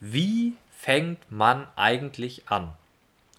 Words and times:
Wie 0.00 0.52
fängt 0.70 1.32
man 1.32 1.66
eigentlich 1.74 2.42
an? 2.48 2.74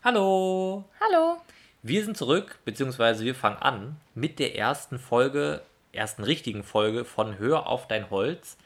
Hallo! 0.04 0.86
Hallo! 1.00 1.38
Wir 1.84 2.04
sind 2.04 2.18
zurück, 2.18 2.58
beziehungsweise 2.66 3.24
wir 3.26 3.36
fangen 3.36 3.58
an 3.58 3.98
mit 4.16 4.40
der 4.40 4.56
ersten 4.56 4.98
Folge, 4.98 5.62
ersten 5.92 6.24
richtigen 6.24 6.64
Folge 6.64 7.06
von 7.06 7.38
Hör 7.38 7.68
auf 7.68 7.88
dein 7.88 8.10
Holz. 8.10 8.58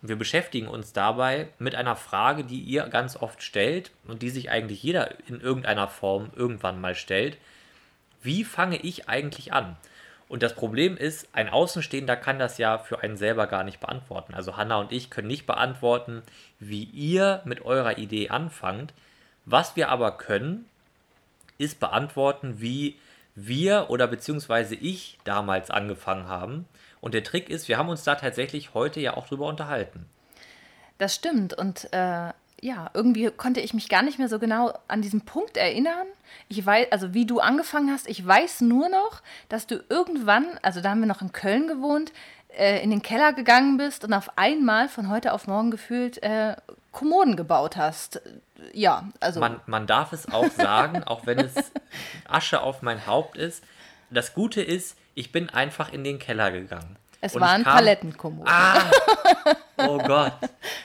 Und 0.00 0.08
wir 0.08 0.16
beschäftigen 0.16 0.68
uns 0.68 0.94
dabei 0.94 1.48
mit 1.58 1.74
einer 1.74 1.96
Frage, 1.96 2.44
die 2.44 2.60
ihr 2.60 2.84
ganz 2.84 3.14
oft 3.14 3.42
stellt 3.42 3.90
und 4.08 4.22
die 4.22 4.30
sich 4.30 4.50
eigentlich 4.50 4.82
jeder 4.82 5.10
in 5.28 5.42
irgendeiner 5.42 5.88
Form 5.88 6.30
irgendwann 6.34 6.80
mal 6.80 6.94
stellt. 6.94 7.36
Wie 8.22 8.44
fange 8.44 8.78
ich 8.78 9.06
eigentlich 9.10 9.52
an? 9.52 9.76
Und 10.34 10.42
das 10.42 10.54
Problem 10.56 10.96
ist, 10.96 11.28
ein 11.32 11.48
Außenstehender 11.48 12.16
kann 12.16 12.40
das 12.40 12.58
ja 12.58 12.78
für 12.78 12.98
einen 13.04 13.16
selber 13.16 13.46
gar 13.46 13.62
nicht 13.62 13.78
beantworten. 13.78 14.34
Also 14.34 14.56
Hanna 14.56 14.78
und 14.78 14.90
ich 14.90 15.08
können 15.08 15.28
nicht 15.28 15.46
beantworten, 15.46 16.24
wie 16.58 16.82
ihr 16.82 17.40
mit 17.44 17.64
eurer 17.64 17.98
Idee 17.98 18.30
anfangt. 18.30 18.92
Was 19.44 19.76
wir 19.76 19.90
aber 19.90 20.16
können, 20.18 20.68
ist 21.56 21.78
beantworten, 21.78 22.60
wie 22.60 22.98
wir 23.36 23.90
oder 23.90 24.08
beziehungsweise 24.08 24.74
ich 24.74 25.20
damals 25.22 25.70
angefangen 25.70 26.26
haben. 26.26 26.66
Und 27.00 27.14
der 27.14 27.22
Trick 27.22 27.48
ist, 27.48 27.68
wir 27.68 27.78
haben 27.78 27.88
uns 27.88 28.02
da 28.02 28.16
tatsächlich 28.16 28.74
heute 28.74 28.98
ja 28.98 29.16
auch 29.16 29.28
drüber 29.28 29.46
unterhalten. 29.46 30.04
Das 30.98 31.14
stimmt. 31.14 31.54
Und 31.54 31.86
äh, 31.92 32.32
ja, 32.64 32.90
irgendwie 32.94 33.30
konnte 33.30 33.60
ich 33.60 33.74
mich 33.74 33.90
gar 33.90 34.02
nicht 34.02 34.18
mehr 34.18 34.30
so 34.30 34.38
genau 34.38 34.72
an 34.88 35.02
diesen 35.02 35.20
Punkt 35.20 35.58
erinnern. 35.58 36.06
Ich 36.48 36.64
weiß, 36.64 36.90
also 36.92 37.12
wie 37.12 37.26
du 37.26 37.38
angefangen 37.38 37.90
hast, 37.90 38.08
ich 38.08 38.26
weiß 38.26 38.62
nur 38.62 38.88
noch, 38.88 39.20
dass 39.50 39.66
du 39.66 39.84
irgendwann, 39.90 40.46
also 40.62 40.80
da 40.80 40.90
haben 40.90 41.00
wir 41.00 41.06
noch 41.06 41.20
in 41.20 41.32
Köln 41.32 41.68
gewohnt, 41.68 42.10
äh, 42.56 42.82
in 42.82 42.88
den 42.88 43.02
Keller 43.02 43.34
gegangen 43.34 43.76
bist 43.76 44.02
und 44.02 44.14
auf 44.14 44.38
einmal 44.38 44.88
von 44.88 45.10
heute 45.10 45.34
auf 45.34 45.46
morgen 45.46 45.70
gefühlt 45.70 46.22
äh, 46.22 46.56
Kommoden 46.90 47.36
gebaut 47.36 47.76
hast. 47.76 48.22
Ja, 48.72 49.08
also. 49.20 49.40
Man, 49.40 49.60
man 49.66 49.86
darf 49.86 50.14
es 50.14 50.32
auch 50.32 50.50
sagen, 50.50 51.04
auch 51.04 51.26
wenn 51.26 51.40
es 51.40 51.52
Asche 52.26 52.62
auf 52.62 52.80
mein 52.80 53.06
Haupt 53.06 53.36
ist. 53.36 53.62
Das 54.08 54.32
Gute 54.32 54.62
ist, 54.62 54.96
ich 55.14 55.32
bin 55.32 55.50
einfach 55.50 55.92
in 55.92 56.02
den 56.02 56.18
Keller 56.18 56.50
gegangen. 56.50 56.96
Es 57.24 57.40
waren 57.40 57.64
Palettenkommoden. 57.64 58.52
Ah! 58.52 58.90
Oh 59.76 59.98
Gott. 59.98 60.34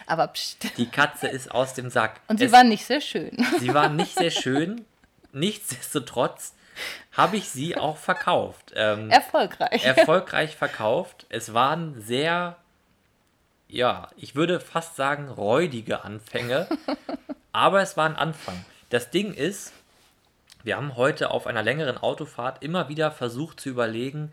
Aber 0.07 0.27
pst. 0.29 0.77
Die 0.77 0.87
Katze 0.87 1.27
ist 1.27 1.51
aus 1.51 1.75
dem 1.75 1.91
Sack. 1.91 2.21
Und 2.27 2.39
sie 2.39 2.45
es, 2.45 2.51
waren 2.51 2.69
nicht 2.69 2.85
sehr 2.85 3.01
schön. 3.01 3.37
Sie 3.59 3.71
waren 3.71 3.95
nicht 3.95 4.17
sehr 4.17 4.31
schön. 4.31 4.83
Nichtsdestotrotz 5.31 6.55
habe 7.11 7.37
ich 7.37 7.49
sie 7.49 7.77
auch 7.77 7.97
verkauft. 7.97 8.73
Ähm, 8.75 9.11
erfolgreich. 9.11 9.85
Erfolgreich 9.85 10.55
verkauft. 10.55 11.27
Es 11.29 11.53
waren 11.53 12.01
sehr, 12.01 12.57
ja, 13.67 14.07
ich 14.17 14.33
würde 14.33 14.59
fast 14.59 14.95
sagen, 14.95 15.29
räudige 15.29 16.03
Anfänge. 16.03 16.67
aber 17.51 17.81
es 17.81 17.95
war 17.95 18.09
ein 18.09 18.15
Anfang. 18.15 18.65
Das 18.89 19.11
Ding 19.11 19.35
ist, 19.35 19.71
wir 20.63 20.77
haben 20.77 20.95
heute 20.95 21.29
auf 21.29 21.45
einer 21.45 21.61
längeren 21.61 21.99
Autofahrt 21.99 22.63
immer 22.63 22.89
wieder 22.89 23.11
versucht 23.11 23.59
zu 23.59 23.69
überlegen, 23.69 24.31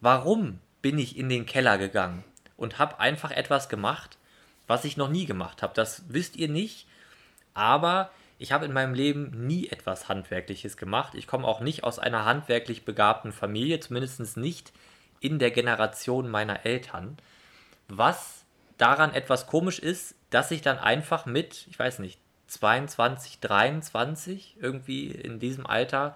warum 0.00 0.58
bin 0.84 0.98
ich 0.98 1.16
in 1.16 1.30
den 1.30 1.46
Keller 1.46 1.78
gegangen 1.78 2.24
und 2.58 2.78
habe 2.78 3.00
einfach 3.00 3.30
etwas 3.30 3.70
gemacht, 3.70 4.18
was 4.66 4.84
ich 4.84 4.98
noch 4.98 5.08
nie 5.08 5.24
gemacht 5.24 5.62
habe. 5.62 5.72
Das 5.72 6.02
wisst 6.08 6.36
ihr 6.36 6.50
nicht, 6.50 6.86
aber 7.54 8.10
ich 8.38 8.52
habe 8.52 8.66
in 8.66 8.72
meinem 8.74 8.92
Leben 8.92 9.46
nie 9.46 9.70
etwas 9.70 10.10
Handwerkliches 10.10 10.76
gemacht. 10.76 11.14
Ich 11.14 11.26
komme 11.26 11.48
auch 11.48 11.60
nicht 11.60 11.84
aus 11.84 11.98
einer 11.98 12.26
handwerklich 12.26 12.84
begabten 12.84 13.32
Familie, 13.32 13.80
zumindest 13.80 14.36
nicht 14.36 14.74
in 15.20 15.38
der 15.38 15.52
Generation 15.52 16.28
meiner 16.28 16.66
Eltern. 16.66 17.16
Was 17.88 18.44
daran 18.76 19.14
etwas 19.14 19.46
komisch 19.46 19.78
ist, 19.78 20.14
dass 20.28 20.50
ich 20.50 20.60
dann 20.60 20.76
einfach 20.78 21.24
mit, 21.24 21.66
ich 21.70 21.78
weiß 21.78 21.98
nicht, 22.00 22.20
22, 22.48 23.40
23 23.40 24.58
irgendwie 24.60 25.06
in 25.06 25.38
diesem 25.38 25.66
Alter 25.66 26.14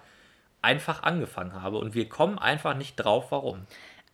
einfach 0.60 1.04
angefangen 1.04 1.62
habe. 1.62 1.78
Und 1.78 1.94
wir 1.94 2.06
kommen 2.10 2.38
einfach 2.38 2.74
nicht 2.74 2.96
drauf, 2.96 3.30
warum. 3.30 3.66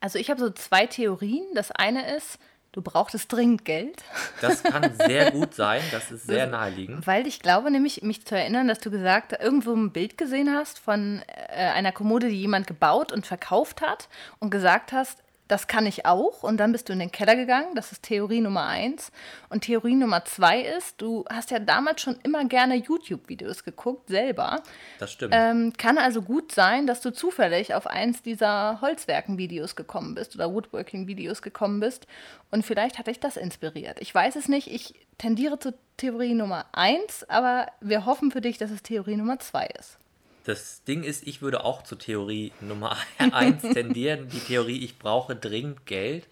Also 0.04 0.18
ich 0.18 0.28
habe 0.28 0.38
so 0.38 0.50
zwei 0.50 0.86
Theorien. 0.86 1.46
Das 1.54 1.70
eine 1.70 2.14
ist, 2.14 2.38
du 2.72 2.82
brauchtest 2.82 3.32
dringend 3.32 3.64
Geld. 3.64 4.04
Das 4.42 4.62
kann 4.62 4.92
sehr 4.98 5.30
gut 5.30 5.54
sein, 5.54 5.80
das 5.92 6.10
ist 6.10 6.26
sehr 6.26 6.46
naheliegend. 6.46 7.06
Weil 7.06 7.26
ich 7.26 7.40
glaube 7.40 7.70
nämlich, 7.70 8.02
mich 8.02 8.26
zu 8.26 8.36
erinnern, 8.36 8.68
dass 8.68 8.80
du 8.80 8.90
gesagt, 8.90 9.32
irgendwo 9.40 9.72
ein 9.72 9.92
Bild 9.92 10.18
gesehen 10.18 10.54
hast 10.54 10.78
von 10.78 11.22
äh, 11.26 11.56
einer 11.56 11.90
Kommode, 11.90 12.28
die 12.28 12.38
jemand 12.38 12.66
gebaut 12.66 13.12
und 13.12 13.26
verkauft 13.26 13.80
hat 13.80 14.10
und 14.40 14.50
gesagt 14.50 14.92
hast, 14.92 15.23
das 15.48 15.66
kann 15.66 15.86
ich 15.86 16.06
auch. 16.06 16.42
Und 16.42 16.56
dann 16.58 16.72
bist 16.72 16.88
du 16.88 16.92
in 16.92 16.98
den 16.98 17.12
Keller 17.12 17.36
gegangen. 17.36 17.74
Das 17.74 17.92
ist 17.92 18.02
Theorie 18.02 18.40
Nummer 18.40 18.66
eins. 18.66 19.12
Und 19.50 19.64
Theorie 19.64 19.94
Nummer 19.94 20.24
zwei 20.24 20.60
ist, 20.60 21.00
du 21.02 21.24
hast 21.30 21.50
ja 21.50 21.58
damals 21.58 22.00
schon 22.00 22.16
immer 22.22 22.44
gerne 22.46 22.76
YouTube-Videos 22.76 23.64
geguckt, 23.64 24.08
selber. 24.08 24.62
Das 24.98 25.12
stimmt. 25.12 25.34
Ähm, 25.36 25.72
kann 25.76 25.98
also 25.98 26.22
gut 26.22 26.52
sein, 26.52 26.86
dass 26.86 27.00
du 27.00 27.12
zufällig 27.12 27.74
auf 27.74 27.86
eins 27.86 28.22
dieser 28.22 28.80
Holzwerken-Videos 28.80 29.76
gekommen 29.76 30.14
bist 30.14 30.34
oder 30.34 30.52
Woodworking-Videos 30.52 31.42
gekommen 31.42 31.80
bist. 31.80 32.06
Und 32.50 32.64
vielleicht 32.64 32.98
hat 32.98 33.06
dich 33.06 33.20
das 33.20 33.36
inspiriert. 33.36 34.00
Ich 34.00 34.14
weiß 34.14 34.36
es 34.36 34.48
nicht. 34.48 34.68
Ich 34.68 34.94
tendiere 35.18 35.58
zu 35.58 35.74
Theorie 35.96 36.34
Nummer 36.34 36.66
eins, 36.72 37.24
aber 37.28 37.66
wir 37.80 38.06
hoffen 38.06 38.30
für 38.30 38.40
dich, 38.40 38.58
dass 38.58 38.70
es 38.70 38.82
Theorie 38.82 39.16
Nummer 39.16 39.38
zwei 39.38 39.66
ist. 39.78 39.98
Das 40.44 40.84
Ding 40.84 41.02
ist, 41.02 41.26
ich 41.26 41.42
würde 41.42 41.64
auch 41.64 41.82
zur 41.82 41.98
Theorie 41.98 42.52
Nummer 42.60 42.96
1 43.18 43.62
tendieren. 43.62 44.28
Die 44.28 44.40
Theorie, 44.40 44.84
ich 44.84 44.98
brauche 44.98 45.34
dringend 45.34 45.86
Geld. 45.86 46.28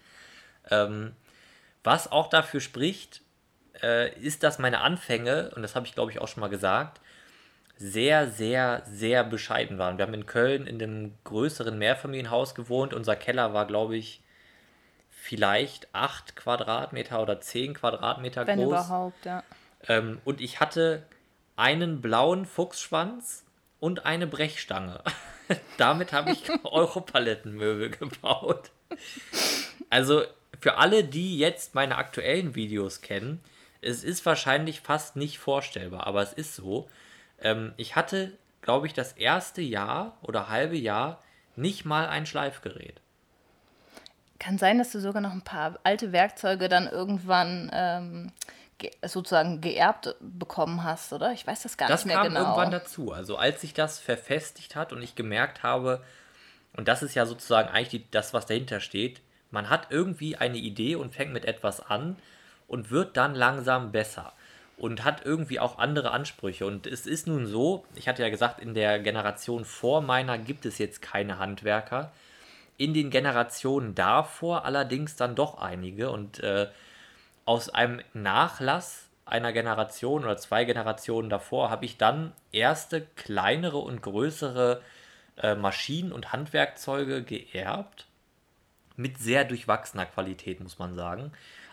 Ähm, 0.69 1.13
was 1.83 2.11
auch 2.11 2.27
dafür 2.27 2.61
spricht, 2.61 3.21
äh, 3.81 4.17
ist, 4.19 4.43
dass 4.43 4.59
meine 4.59 4.81
Anfänge, 4.81 5.51
und 5.55 5.63
das 5.63 5.75
habe 5.75 5.85
ich 5.85 5.93
glaube 5.93 6.11
ich 6.11 6.19
auch 6.19 6.27
schon 6.27 6.41
mal 6.41 6.49
gesagt, 6.49 7.01
sehr, 7.75 8.29
sehr, 8.29 8.83
sehr 8.85 9.23
bescheiden 9.23 9.77
waren. 9.77 9.97
Wir 9.97 10.05
haben 10.05 10.13
in 10.13 10.25
Köln 10.25 10.67
in 10.67 10.81
einem 10.81 11.15
größeren 11.23 11.77
Mehrfamilienhaus 11.77 12.55
gewohnt. 12.55 12.93
Unser 12.93 13.15
Keller 13.15 13.53
war, 13.53 13.65
glaube 13.65 13.97
ich, 13.97 14.21
vielleicht 15.09 15.87
8 15.93 16.35
Quadratmeter 16.35 17.21
oder 17.21 17.41
10 17.41 17.73
Quadratmeter 17.73 18.45
Wenn 18.45 18.59
groß. 18.59 18.65
Wenn 18.65 18.79
überhaupt, 18.79 19.25
ja. 19.25 19.43
Ähm, 19.87 20.21
und 20.23 20.39
ich 20.39 20.59
hatte 20.59 21.03
einen 21.55 22.01
blauen 22.01 22.45
Fuchsschwanz 22.45 23.43
und 23.83 24.05
eine 24.05 24.27
Brechstange. 24.27 25.01
Damit 25.77 26.13
habe 26.13 26.31
ich 26.31 26.49
Europalettenmöbel 26.63 27.89
gebaut. 27.89 28.71
Also 29.89 30.23
für 30.61 30.77
alle, 30.77 31.03
die 31.03 31.37
jetzt 31.37 31.75
meine 31.75 31.97
aktuellen 31.97 32.55
Videos 32.55 33.01
kennen, 33.01 33.41
es 33.81 34.05
ist 34.05 34.25
wahrscheinlich 34.25 34.79
fast 34.79 35.17
nicht 35.17 35.37
vorstellbar, 35.37 36.07
aber 36.07 36.21
es 36.21 36.31
ist 36.31 36.55
so. 36.55 36.87
Ähm, 37.41 37.73
ich 37.75 37.97
hatte, 37.97 38.31
glaube 38.61 38.87
ich, 38.87 38.93
das 38.93 39.11
erste 39.11 39.61
Jahr 39.61 40.17
oder 40.21 40.47
halbe 40.47 40.77
Jahr 40.77 41.21
nicht 41.57 41.83
mal 41.83 42.07
ein 42.07 42.25
Schleifgerät. 42.25 43.01
Kann 44.39 44.57
sein, 44.57 44.77
dass 44.77 44.93
du 44.93 45.01
sogar 45.01 45.21
noch 45.21 45.33
ein 45.33 45.43
paar 45.43 45.77
alte 45.83 46.13
Werkzeuge 46.13 46.69
dann 46.69 46.87
irgendwann 46.87 47.69
ähm, 47.73 48.31
sozusagen 49.01 49.61
geerbt 49.61 50.15
bekommen 50.19 50.83
hast, 50.83 51.13
oder? 51.13 51.31
Ich 51.31 51.45
weiß 51.45 51.63
das 51.63 51.77
gar 51.77 51.87
das 51.87 52.05
nicht 52.05 52.13
mehr 52.13 52.23
genau. 52.23 52.35
Das 52.35 52.43
kam 52.43 52.51
irgendwann 52.51 52.71
dazu. 52.71 53.11
Also 53.11 53.37
als 53.37 53.61
sich 53.61 53.73
das 53.73 53.99
verfestigt 53.99 54.75
hat 54.75 54.93
und 54.93 55.01
ich 55.01 55.15
gemerkt 55.15 55.63
habe, 55.63 56.03
und 56.75 56.87
das 56.87 57.03
ist 57.03 57.15
ja 57.15 57.25
sozusagen 57.25 57.69
eigentlich 57.69 57.89
die, 57.89 58.11
das, 58.11 58.33
was 58.33 58.45
dahinter 58.45 58.79
steht, 58.79 59.21
man 59.51 59.69
hat 59.69 59.87
irgendwie 59.91 60.35
eine 60.35 60.57
Idee 60.57 60.95
und 60.95 61.13
fängt 61.13 61.31
mit 61.31 61.45
etwas 61.45 61.79
an 61.79 62.17
und 62.67 62.89
wird 62.89 63.15
dann 63.17 63.35
langsam 63.35 63.91
besser 63.91 64.33
und 64.77 65.03
hat 65.03 65.23
irgendwie 65.25 65.59
auch 65.59 65.77
andere 65.77 66.11
Ansprüche. 66.11 66.65
Und 66.65 66.87
es 66.87 67.05
ist 67.05 67.27
nun 67.27 67.45
so, 67.45 67.85
ich 67.95 68.07
hatte 68.07 68.23
ja 68.23 68.29
gesagt, 68.29 68.59
in 68.59 68.73
der 68.73 68.99
Generation 68.99 69.65
vor 69.65 70.01
meiner 70.01 70.37
gibt 70.37 70.65
es 70.65 70.79
jetzt 70.79 71.01
keine 71.01 71.37
Handwerker. 71.37 72.11
In 72.77 72.95
den 72.95 73.11
Generationen 73.11 73.93
davor 73.93 74.65
allerdings 74.65 75.15
dann 75.15 75.35
doch 75.35 75.59
einige. 75.59 76.09
Und 76.09 76.39
äh, 76.39 76.67
aus 77.45 77.69
einem 77.69 78.01
Nachlass 78.13 79.09
einer 79.25 79.53
Generation 79.53 80.23
oder 80.23 80.37
zwei 80.37 80.65
Generationen 80.65 81.29
davor 81.29 81.69
habe 81.69 81.85
ich 81.85 81.97
dann 81.97 82.33
erste 82.51 83.01
kleinere 83.15 83.77
und 83.77 84.01
größere 84.01 84.81
äh, 85.37 85.55
Maschinen 85.55 86.11
und 86.11 86.31
Handwerkzeuge 86.31 87.23
geerbt. 87.23 88.07
Mit 88.95 89.17
sehr 89.17 89.43
durchwachsener 89.43 90.05
Qualität, 90.05 90.59
muss 90.59 90.77
man 90.77 90.93
sagen. 90.93 91.31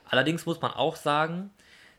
Allerdings 0.08 0.46
muss 0.46 0.62
man 0.62 0.72
auch 0.72 0.96
sagen, 0.96 1.50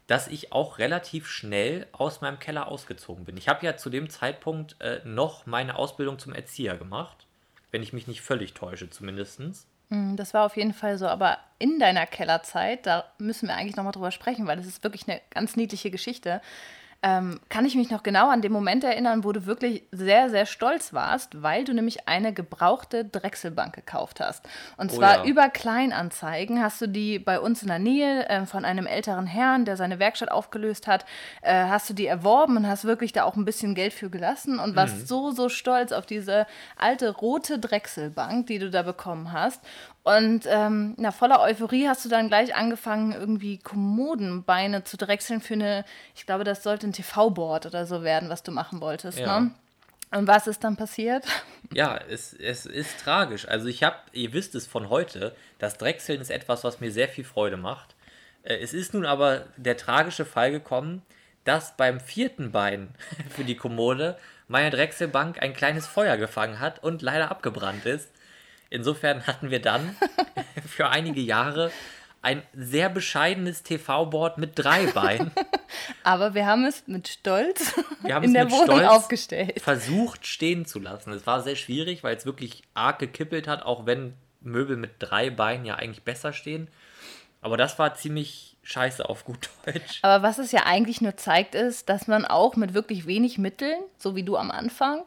dass 0.08 0.28
ich 0.28 0.52
auch 0.52 0.80
relativ 0.80 1.28
schnell 1.28 1.88
aus 1.92 2.22
meinem 2.22 2.40
Keller 2.40 2.68
ausgezogen 2.68 3.26
bin. 3.26 3.38
Ich 3.38 3.48
habe 3.48 3.66
ja 3.66 3.78
zu 3.78 3.90
dem 3.90 4.10
Zeitpunkt 4.10 4.76
äh, 4.82 5.00
noch 5.06 5.46
meine 5.46 5.76
Ausbildung 5.76 6.18
zum 6.18 6.34
Erzieher 6.34 6.76
gemacht, 6.76 7.28
wenn 7.70 7.84
ich 7.84 7.94
mich 7.94 8.08
nicht 8.08 8.22
völlig 8.22 8.54
täusche 8.54 8.90
zumindest. 8.90 9.42
Hm, 9.92 10.16
das 10.16 10.34
war 10.34 10.46
auf 10.46 10.56
jeden 10.56 10.74
Fall 10.74 10.98
so, 10.98 11.08
aber 11.08 11.38
in 11.60 11.78
deiner 11.80 12.06
Kellerzeit, 12.06 12.86
da 12.86 13.04
müssen 13.18 13.48
wir 13.48 13.56
eigentlich 13.56 13.76
nochmal 13.76 13.92
drüber 13.92 14.12
sprechen, 14.12 14.48
weil 14.48 14.58
das 14.58 14.66
ist 14.66 14.84
wirklich 14.84 15.08
eine 15.08 15.22
ganz 15.32 15.56
niedliche 15.58 15.92
Geschichte. 15.92 16.42
Ähm, 17.04 17.40
kann 17.50 17.66
ich 17.66 17.76
mich 17.76 17.90
noch 17.90 18.04
genau 18.04 18.30
an 18.30 18.42
den 18.42 18.52
Moment 18.52 18.84
erinnern, 18.84 19.24
wo 19.24 19.32
du 19.32 19.48
wirklich 19.48 19.84
sehr, 19.92 20.30
sehr 20.30 20.46
stolz 20.46 20.94
warst, 20.94 21.42
weil 21.42 21.64
du 21.64 21.74
nämlich 21.74 22.08
eine 22.08 22.32
gebrauchte 22.32 23.06
Drechselbank 23.06 23.74
gekauft 23.74 24.20
hast. 24.20 24.48
Und 24.78 24.92
Oh 24.92 24.98
zwar 24.98 25.18
ja. 25.18 25.24
über 25.26 25.50
Kleinanzeigen 25.50 26.62
hast 26.62 26.80
du 26.82 26.88
die 26.88 27.18
bei 27.18 27.40
uns 27.40 27.64
in 27.64 27.70
der 27.70 27.80
Nähe 27.80 28.30
äh, 28.30 28.46
von 28.46 28.66
einem 28.66 28.86
älteren 28.86 29.26
Herrn, 29.26 29.66
der 29.66 29.78
seine 29.78 29.98
Werkstatt 29.98 30.30
aufgelöst 30.32 30.86
hat, 30.88 31.06
äh, 31.42 31.66
hast 31.66 31.90
du 31.90 31.94
die 31.96 32.06
erworben 32.06 32.56
und 32.58 32.68
hast 32.68 32.86
wirklich 32.86 33.14
da 33.14 33.24
auch 33.24 33.36
ein 33.36 33.46
bisschen 33.46 33.74
Geld 33.74 33.94
für 33.94 34.10
gelassen 34.12 34.60
und 34.60 34.76
warst 34.76 34.98
Mhm. 34.98 35.06
so, 35.08 35.32
so 35.32 35.50
stolz 35.50 35.92
auf 35.92 36.06
diese 36.06 36.46
alte 36.78 37.10
rote 37.10 37.58
Drechselbank, 37.58 38.46
die 38.48 38.60
du 38.60 38.70
da 38.70 38.84
bekommen 38.84 39.32
hast. 39.32 39.62
Und 40.04 40.46
ähm, 40.48 40.96
na, 40.98 41.12
voller 41.12 41.42
Euphorie 41.42 41.88
hast 41.88 42.04
du 42.06 42.10
dann 42.10 42.28
gleich 42.28 42.56
angefangen, 42.56 43.12
irgendwie 43.12 43.60
Kommodenbeine 43.60 44.84
zu 44.84 44.98
drechseln 44.98 45.42
für 45.42 45.54
eine, 45.54 45.86
ich 46.16 46.26
glaube, 46.26 46.44
das 46.44 46.64
sollte 46.64 46.88
ein 46.88 46.94
TV-Board 46.94 47.68
oder 47.68 47.86
so 47.86 48.02
werden, 48.04 48.30
was 48.30 48.42
du 48.42 48.52
machen 48.52 48.82
wolltest. 48.82 49.20
Ja. 49.20 49.42
Ne? 49.42 49.52
Und 50.12 50.28
was 50.28 50.48
ist 50.48 50.64
dann 50.64 50.76
passiert? 50.78 51.26
Ja, 51.74 51.98
es, 52.10 52.34
es 52.34 52.66
ist 52.66 53.00
tragisch. 53.00 53.48
Also 53.48 53.68
ich 53.68 53.82
habe, 53.84 53.96
ihr 54.12 54.34
wisst 54.34 54.56
es 54.56 54.68
von 54.68 54.90
heute, 54.90 55.34
das 55.58 55.78
Drechseln 55.78 56.20
ist 56.20 56.30
etwas, 56.30 56.66
was 56.66 56.82
mir 56.82 56.92
sehr 56.92 57.08
viel 57.08 57.24
Freude 57.24 57.56
macht. 57.56 57.96
Äh, 58.44 58.56
Es 58.58 58.74
ist 58.74 58.94
nun 58.94 59.06
aber 59.06 59.46
der 59.56 59.78
tragische 59.78 60.26
Fall 60.26 60.52
gekommen, 60.52 61.02
dass 61.46 61.78
beim 61.78 62.02
vierten 62.02 62.52
Bein 62.52 62.90
für 63.30 63.46
die 63.46 63.56
Kommode 63.56 64.18
meine 64.50 64.70
Drechselbank 64.70 65.42
ein 65.42 65.54
kleines 65.54 65.88
Feuer 65.88 66.18
gefangen 66.18 66.60
hat 66.60 66.84
und 66.84 67.02
leider 67.02 67.32
abgebrannt 67.32 67.86
ist. 67.86 68.10
Insofern 68.72 69.28
hatten 69.28 69.52
wir 69.52 69.62
dann 69.62 69.96
für 70.68 70.90
einige 70.90 71.22
Jahre 71.22 71.72
ein 72.24 72.42
sehr 72.54 72.90
bescheidenes 72.90 73.64
TV-Board 73.64 74.38
mit 74.38 74.52
drei 74.56 74.86
Beinen. 74.88 75.32
Aber 76.04 76.34
wir 76.34 76.46
haben 76.46 76.66
es 76.66 76.88
mit 76.88 77.08
Stolz 77.08 77.74
Wir 78.04 78.16
haben 78.16 78.24
in 78.24 78.34
der 78.34 78.50
Wohnung 78.50 78.78
Stolz 78.78 78.88
aufgestellt. 78.88 79.60
versucht 79.62 80.26
stehen 80.26 80.66
zu 80.66 80.80
lassen. 80.80 81.12
Es 81.12 81.28
war 81.28 81.42
sehr 81.42 81.56
schwierig, 81.56 82.04
weil 82.04 82.16
es 82.16 82.26
wirklich 82.26 82.64
arg 82.74 83.00
gekippelt 83.00 83.48
hat, 83.48 83.64
auch 83.64 83.86
wenn 83.86 84.14
Möbel 84.40 84.78
mit 84.78 84.92
drei 85.00 85.30
Beinen 85.30 85.66
ja 85.66 85.76
eigentlich 85.76 86.04
besser 86.04 86.32
stehen. 86.32 86.70
Aber 87.42 87.58
das 87.58 87.78
war 87.78 87.96
ziemlich 87.96 88.56
scheiße 88.64 89.08
auf 89.08 89.26
gut 89.26 89.50
Deutsch. 89.66 90.00
Aber 90.04 90.24
was 90.24 90.38
es 90.38 90.52
ja 90.52 90.66
eigentlich 90.66 91.02
nur 91.02 91.18
zeigt, 91.18 91.56
ist, 91.56 91.90
dass 91.90 92.08
man 92.08 92.26
auch 92.26 92.56
mit 92.56 92.74
wirklich 92.74 93.08
wenig 93.08 93.38
Mitteln, 93.38 93.80
so 93.98 94.16
wie 94.16 94.24
du 94.24 94.38
am 94.38 94.52
Anfang, 94.52 95.04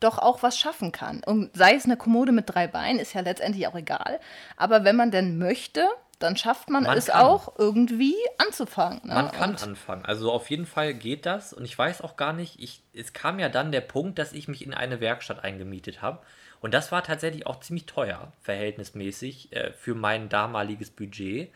doch 0.00 0.18
auch 0.18 0.42
was 0.42 0.58
schaffen 0.58 0.92
kann. 0.92 1.22
Und 1.24 1.56
sei 1.56 1.74
es 1.74 1.84
eine 1.84 1.96
Kommode 1.96 2.32
mit 2.32 2.52
drei 2.52 2.66
Beinen, 2.66 2.98
ist 2.98 3.12
ja 3.12 3.20
letztendlich 3.20 3.66
auch 3.66 3.74
egal. 3.74 4.18
Aber 4.56 4.84
wenn 4.84 4.96
man 4.96 5.10
denn 5.10 5.38
möchte, 5.38 5.86
dann 6.18 6.36
schafft 6.36 6.68
man, 6.68 6.84
Man 6.84 6.96
es 6.98 7.06
kann. 7.06 7.22
auch 7.22 7.58
irgendwie 7.58 8.14
anzufangen. 8.38 9.00
Ne? 9.04 9.14
Man 9.14 9.32
kann 9.32 9.50
Und 9.50 9.62
anfangen. 9.62 10.04
Also 10.04 10.30
auf 10.30 10.50
jeden 10.50 10.66
Fall 10.66 10.94
geht 10.94 11.24
das. 11.26 11.52
Und 11.52 11.64
ich 11.64 11.76
weiß 11.76 12.02
auch 12.02 12.16
gar 12.16 12.32
nicht, 12.32 12.60
ich, 12.60 12.82
es 12.92 13.12
kam 13.12 13.38
ja 13.38 13.48
dann 13.48 13.72
der 13.72 13.80
Punkt, 13.80 14.18
dass 14.18 14.32
ich 14.32 14.46
mich 14.46 14.64
in 14.64 14.74
eine 14.74 15.00
Werkstatt 15.00 15.42
eingemietet 15.44 16.02
habe. 16.02 16.18
Und 16.60 16.74
das 16.74 16.92
war 16.92 17.02
tatsächlich 17.02 17.46
auch 17.46 17.60
ziemlich 17.60 17.86
teuer, 17.86 18.32
verhältnismäßig, 18.42 19.52
äh, 19.52 19.72
für 19.72 19.94
mein 19.94 20.28
damaliges 20.28 20.90
Budget. 20.90 21.50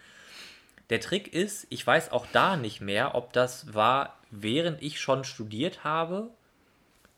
Der 0.88 1.00
Trick 1.00 1.32
ist, 1.32 1.67
ich 1.69 1.87
weiß 1.87 2.11
auch 2.12 2.26
da 2.32 2.56
nicht 2.56 2.81
mehr, 2.81 3.14
ob 3.14 3.35
das 3.35 3.75
war, 3.75 4.19
während 4.31 4.82
ich 4.82 4.99
schon 4.99 5.25
studiert 5.25 5.85
habe 5.85 6.31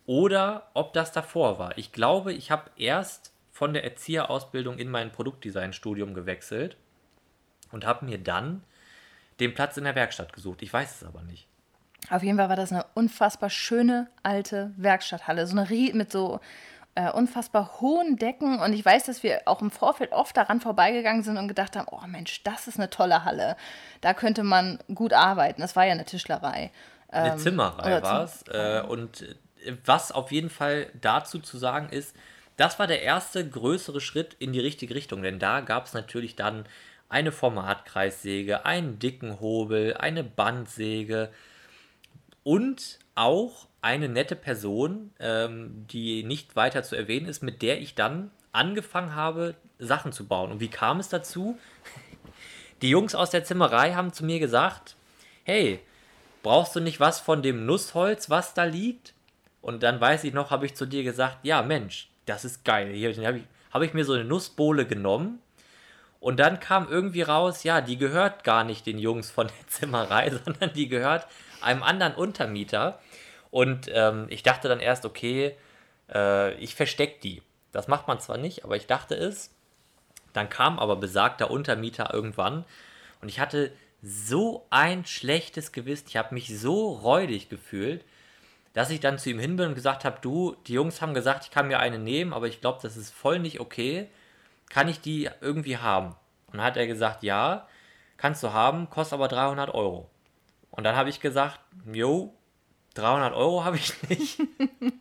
oder 0.06 0.70
ob 0.74 0.92
das 0.92 1.12
davor 1.12 1.58
war. 1.58 1.76
Ich 1.76 1.92
glaube, 1.92 2.32
ich 2.32 2.50
habe 2.50 2.70
erst 2.76 3.32
von 3.52 3.72
der 3.72 3.84
Erzieherausbildung 3.84 4.78
in 4.78 4.90
mein 4.90 5.10
Produktdesign-Studium 5.10 6.14
gewechselt 6.14 6.76
und 7.72 7.84
habe 7.86 8.04
mir 8.04 8.18
dann 8.18 8.62
den 9.40 9.54
Platz 9.54 9.76
in 9.76 9.84
der 9.84 9.94
Werkstatt 9.94 10.32
gesucht. 10.32 10.62
Ich 10.62 10.72
weiß 10.72 11.02
es 11.02 11.06
aber 11.06 11.22
nicht. 11.22 11.46
Auf 12.10 12.22
jeden 12.22 12.38
Fall 12.38 12.48
war 12.48 12.56
das 12.56 12.72
eine 12.72 12.84
unfassbar 12.94 13.50
schöne 13.50 14.08
alte 14.22 14.72
Werkstatthalle. 14.76 15.46
So 15.46 15.56
eine 15.56 15.68
Rie 15.68 15.92
mit 15.92 16.12
so 16.12 16.40
äh, 16.94 17.10
unfassbar 17.10 17.80
hohen 17.80 18.16
Decken. 18.16 18.60
Und 18.60 18.72
ich 18.72 18.84
weiß, 18.84 19.06
dass 19.06 19.22
wir 19.22 19.42
auch 19.46 19.60
im 19.60 19.70
Vorfeld 19.70 20.12
oft 20.12 20.36
daran 20.36 20.60
vorbeigegangen 20.60 21.22
sind 21.22 21.36
und 21.36 21.48
gedacht 21.48 21.76
haben, 21.76 21.88
oh 21.90 22.06
Mensch, 22.06 22.42
das 22.44 22.68
ist 22.68 22.78
eine 22.78 22.90
tolle 22.90 23.24
Halle. 23.24 23.56
Da 24.02 24.14
könnte 24.14 24.44
man 24.44 24.78
gut 24.94 25.12
arbeiten. 25.12 25.60
Das 25.60 25.74
war 25.74 25.84
ja 25.84 25.92
eine 25.92 26.04
Tischlerei. 26.04 26.70
Eine 27.08 27.32
Ähm, 27.32 27.38
Zimmerei 27.38 28.02
war 28.02 28.24
es. 28.24 28.44
Äh, 28.48 28.82
und 28.86 29.36
was 29.84 30.12
auf 30.12 30.32
jeden 30.32 30.50
Fall 30.50 30.90
dazu 31.00 31.38
zu 31.38 31.58
sagen 31.58 31.88
ist, 31.90 32.14
das 32.56 32.78
war 32.78 32.86
der 32.86 33.02
erste 33.02 33.48
größere 33.48 34.00
Schritt 34.00 34.34
in 34.38 34.52
die 34.52 34.60
richtige 34.60 34.94
Richtung. 34.94 35.22
Denn 35.22 35.38
da 35.38 35.60
gab 35.60 35.86
es 35.86 35.92
natürlich 35.92 36.36
dann 36.36 36.64
eine 37.08 37.32
Formatkreissäge, 37.32 38.64
einen 38.64 38.98
dicken 38.98 39.40
Hobel, 39.40 39.94
eine 39.94 40.24
Bandsäge 40.24 41.30
und 42.42 42.98
auch 43.14 43.68
eine 43.82 44.08
nette 44.08 44.36
Person, 44.36 45.12
ähm, 45.20 45.86
die 45.90 46.22
nicht 46.24 46.56
weiter 46.56 46.82
zu 46.82 46.96
erwähnen 46.96 47.26
ist, 47.26 47.42
mit 47.42 47.62
der 47.62 47.80
ich 47.80 47.94
dann 47.94 48.30
angefangen 48.52 49.14
habe, 49.14 49.54
Sachen 49.78 50.12
zu 50.12 50.26
bauen. 50.26 50.50
Und 50.50 50.60
wie 50.60 50.68
kam 50.68 50.98
es 50.98 51.08
dazu? 51.08 51.58
Die 52.82 52.90
Jungs 52.90 53.14
aus 53.14 53.30
der 53.30 53.44
Zimmerei 53.44 53.94
haben 53.94 54.12
zu 54.12 54.24
mir 54.24 54.38
gesagt, 54.38 54.96
hey, 55.44 55.80
brauchst 56.42 56.74
du 56.76 56.80
nicht 56.80 57.00
was 57.00 57.20
von 57.20 57.42
dem 57.42 57.66
Nussholz, 57.66 58.28
was 58.28 58.54
da 58.54 58.64
liegt? 58.64 59.14
Und 59.66 59.82
dann 59.82 60.00
weiß 60.00 60.22
ich 60.22 60.32
noch, 60.32 60.52
habe 60.52 60.64
ich 60.64 60.76
zu 60.76 60.86
dir 60.86 61.02
gesagt, 61.02 61.38
ja 61.42 61.60
Mensch, 61.60 62.08
das 62.24 62.44
ist 62.44 62.64
geil. 62.64 62.92
Hier 62.92 63.12
habe 63.26 63.38
ich, 63.38 63.44
hab 63.72 63.82
ich 63.82 63.94
mir 63.94 64.04
so 64.04 64.12
eine 64.12 64.24
Nussbohle 64.24 64.86
genommen 64.86 65.40
und 66.20 66.38
dann 66.38 66.60
kam 66.60 66.86
irgendwie 66.88 67.22
raus, 67.22 67.64
ja, 67.64 67.80
die 67.80 67.98
gehört 67.98 68.44
gar 68.44 68.62
nicht 68.62 68.86
den 68.86 69.00
Jungs 69.00 69.28
von 69.28 69.48
der 69.48 69.66
Zimmerei, 69.66 70.30
sondern 70.44 70.72
die 70.72 70.86
gehört 70.86 71.26
einem 71.62 71.82
anderen 71.82 72.14
Untermieter. 72.14 73.00
Und 73.50 73.90
ähm, 73.92 74.26
ich 74.28 74.44
dachte 74.44 74.68
dann 74.68 74.78
erst, 74.78 75.04
okay, 75.04 75.56
äh, 76.14 76.54
ich 76.58 76.76
verstecke 76.76 77.18
die. 77.20 77.42
Das 77.72 77.88
macht 77.88 78.06
man 78.06 78.20
zwar 78.20 78.38
nicht, 78.38 78.64
aber 78.64 78.76
ich 78.76 78.86
dachte 78.86 79.16
es. 79.16 79.52
Dann 80.32 80.48
kam 80.48 80.78
aber 80.78 80.94
besagter 80.94 81.50
Untermieter 81.50 82.14
irgendwann 82.14 82.64
und 83.20 83.30
ich 83.30 83.40
hatte 83.40 83.72
so 84.00 84.64
ein 84.70 85.04
schlechtes 85.06 85.72
Gewissen. 85.72 86.06
Ich 86.06 86.16
habe 86.16 86.34
mich 86.34 86.56
so 86.56 86.92
räudig 86.92 87.48
gefühlt, 87.48 88.04
dass 88.76 88.90
ich 88.90 89.00
dann 89.00 89.18
zu 89.18 89.30
ihm 89.30 89.38
hin 89.38 89.56
bin 89.56 89.68
und 89.68 89.74
gesagt 89.74 90.04
habe, 90.04 90.18
du, 90.20 90.54
die 90.66 90.74
Jungs 90.74 91.00
haben 91.00 91.14
gesagt, 91.14 91.44
ich 91.44 91.50
kann 91.50 91.66
mir 91.66 91.78
eine 91.78 91.98
nehmen, 91.98 92.34
aber 92.34 92.46
ich 92.46 92.60
glaube, 92.60 92.78
das 92.82 92.98
ist 92.98 93.10
voll 93.10 93.38
nicht 93.38 93.58
okay. 93.58 94.10
Kann 94.68 94.86
ich 94.86 95.00
die 95.00 95.30
irgendwie 95.40 95.78
haben? 95.78 96.08
Und 96.48 96.58
dann 96.58 96.62
hat 96.62 96.76
er 96.76 96.86
gesagt, 96.86 97.22
ja, 97.22 97.66
kannst 98.18 98.42
du 98.42 98.52
haben, 98.52 98.90
kostet 98.90 99.14
aber 99.14 99.28
300 99.28 99.72
Euro. 99.72 100.10
Und 100.70 100.84
dann 100.84 100.94
habe 100.94 101.08
ich 101.08 101.20
gesagt, 101.20 101.58
jo, 101.90 102.34
300 102.92 103.32
Euro 103.32 103.64
habe 103.64 103.76
ich 103.76 103.94
nicht. 104.10 104.42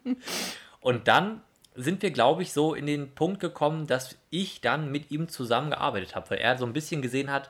und 0.79 1.09
dann 1.09 1.41
sind 1.73 2.01
wir, 2.01 2.11
glaube 2.11 2.43
ich, 2.43 2.53
so 2.53 2.75
in 2.75 2.85
den 2.85 3.13
Punkt 3.13 3.41
gekommen, 3.41 3.87
dass 3.87 4.15
ich 4.29 4.61
dann 4.61 4.89
mit 4.89 5.11
ihm 5.11 5.27
zusammengearbeitet 5.27 6.15
habe, 6.15 6.29
weil 6.29 6.37
er 6.37 6.57
so 6.57 6.65
ein 6.65 6.71
bisschen 6.71 7.01
gesehen 7.01 7.29
hat, 7.29 7.49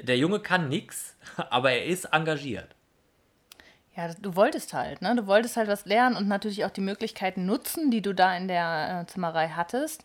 der 0.00 0.18
Junge 0.18 0.38
kann 0.38 0.68
nichts, 0.68 1.16
aber 1.50 1.72
er 1.72 1.86
ist 1.86 2.04
engagiert. 2.04 2.76
Ja, 3.96 4.12
du 4.12 4.34
wolltest 4.34 4.72
halt, 4.72 5.02
ne? 5.02 5.14
Du 5.14 5.26
wolltest 5.26 5.56
halt 5.56 5.68
was 5.68 5.84
lernen 5.84 6.16
und 6.16 6.26
natürlich 6.26 6.64
auch 6.64 6.70
die 6.70 6.80
Möglichkeiten 6.80 7.46
nutzen, 7.46 7.90
die 7.90 8.02
du 8.02 8.12
da 8.12 8.36
in 8.36 8.48
der 8.48 9.02
äh, 9.02 9.06
Zimmerei 9.06 9.48
hattest. 9.48 10.04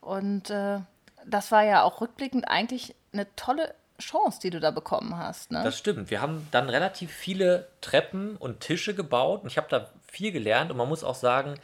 Und 0.00 0.50
äh, 0.50 0.80
das 1.26 1.52
war 1.52 1.64
ja 1.64 1.82
auch 1.82 2.00
rückblickend 2.00 2.48
eigentlich 2.48 2.94
eine 3.12 3.26
tolle 3.36 3.74
Chance, 3.98 4.40
die 4.42 4.50
du 4.50 4.60
da 4.60 4.70
bekommen 4.70 5.16
hast, 5.16 5.50
ne? 5.50 5.62
Das 5.62 5.78
stimmt. 5.78 6.10
Wir 6.10 6.20
haben 6.20 6.46
dann 6.50 6.68
relativ 6.68 7.10
viele 7.10 7.68
Treppen 7.80 8.36
und 8.36 8.60
Tische 8.60 8.94
gebaut 8.94 9.42
und 9.42 9.48
ich 9.48 9.56
habe 9.56 9.68
da 9.70 9.90
viel 10.10 10.32
gelernt 10.32 10.70
und 10.70 10.76
man 10.76 10.88
muss 10.88 11.04
auch 11.04 11.14
sagen, 11.14 11.54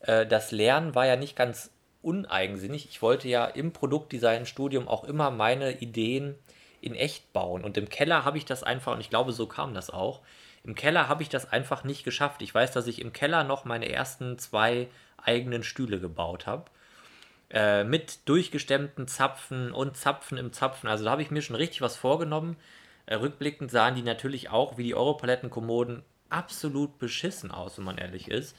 äh, 0.00 0.26
das 0.26 0.50
Lernen 0.50 0.94
war 0.94 1.06
ja 1.06 1.16
nicht 1.16 1.36
ganz 1.36 1.70
uneigensinnig. 2.02 2.86
Ich 2.88 3.00
wollte 3.02 3.28
ja 3.28 3.46
im 3.46 3.72
Produktdesign-Studium 3.72 4.88
auch 4.88 5.04
immer 5.04 5.30
meine 5.30 5.72
Ideen 5.78 6.34
in 6.80 6.94
echt 6.94 7.32
bauen 7.32 7.64
und 7.64 7.78
im 7.78 7.88
Keller 7.88 8.24
habe 8.24 8.36
ich 8.36 8.44
das 8.44 8.62
einfach, 8.62 8.92
und 8.92 9.00
ich 9.00 9.10
glaube, 9.10 9.32
so 9.32 9.46
kam 9.46 9.72
das 9.72 9.88
auch, 9.88 10.20
im 10.64 10.74
Keller 10.74 11.08
habe 11.08 11.22
ich 11.22 11.28
das 11.28 11.50
einfach 11.52 11.84
nicht 11.84 12.04
geschafft. 12.04 12.42
Ich 12.42 12.54
weiß, 12.54 12.72
dass 12.72 12.86
ich 12.86 13.00
im 13.00 13.12
Keller 13.12 13.44
noch 13.44 13.64
meine 13.64 13.90
ersten 13.90 14.38
zwei 14.38 14.88
eigenen 15.18 15.62
Stühle 15.62 16.00
gebaut 16.00 16.46
habe 16.46 16.64
äh, 17.50 17.84
mit 17.84 18.28
durchgestemmten 18.28 19.06
Zapfen 19.06 19.72
und 19.72 19.96
Zapfen 19.96 20.38
im 20.38 20.52
Zapfen. 20.52 20.88
Also 20.88 21.04
da 21.04 21.10
habe 21.10 21.22
ich 21.22 21.30
mir 21.30 21.42
schon 21.42 21.56
richtig 21.56 21.82
was 21.82 21.96
vorgenommen. 21.96 22.56
Äh, 23.06 23.16
rückblickend 23.16 23.70
sahen 23.70 23.94
die 23.94 24.02
natürlich 24.02 24.50
auch 24.50 24.78
wie 24.78 24.84
die 24.84 24.94
Europalettenkommoden 24.94 26.02
absolut 26.30 26.98
beschissen 26.98 27.50
aus, 27.50 27.78
wenn 27.78 27.84
man 27.84 27.98
ehrlich 27.98 28.28
ist. 28.28 28.56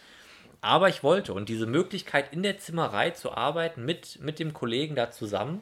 Aber 0.61 0.89
ich 0.89 1.03
wollte 1.03 1.33
und 1.33 1.49
diese 1.49 1.65
Möglichkeit 1.65 2.31
in 2.33 2.43
der 2.43 2.57
Zimmerei 2.57 3.11
zu 3.11 3.33
arbeiten 3.33 3.83
mit, 3.83 4.19
mit 4.21 4.39
dem 4.39 4.53
Kollegen 4.53 4.95
da 4.95 5.11
zusammen 5.11 5.61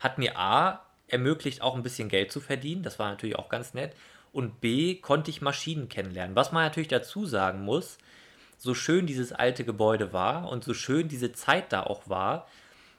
hat 0.00 0.18
mir 0.18 0.36
A 0.38 0.84
ermöglicht, 1.08 1.62
auch 1.62 1.74
ein 1.74 1.82
bisschen 1.82 2.08
Geld 2.08 2.30
zu 2.30 2.40
verdienen. 2.40 2.82
Das 2.82 2.98
war 2.98 3.10
natürlich 3.10 3.36
auch 3.36 3.48
ganz 3.48 3.72
nett. 3.72 3.94
Und 4.34 4.60
B 4.60 4.96
konnte 4.96 5.30
ich 5.30 5.42
Maschinen 5.42 5.88
kennenlernen. 5.88 6.34
Was 6.34 6.50
man 6.50 6.64
natürlich 6.64 6.88
dazu 6.88 7.24
sagen 7.24 7.62
muss, 7.64 7.98
so 8.58 8.74
schön 8.74 9.06
dieses 9.06 9.32
alte 9.32 9.64
Gebäude 9.64 10.12
war 10.12 10.50
und 10.50 10.64
so 10.64 10.74
schön 10.74 11.06
diese 11.06 11.32
Zeit 11.32 11.72
da 11.72 11.84
auch 11.84 12.08
war, 12.08 12.48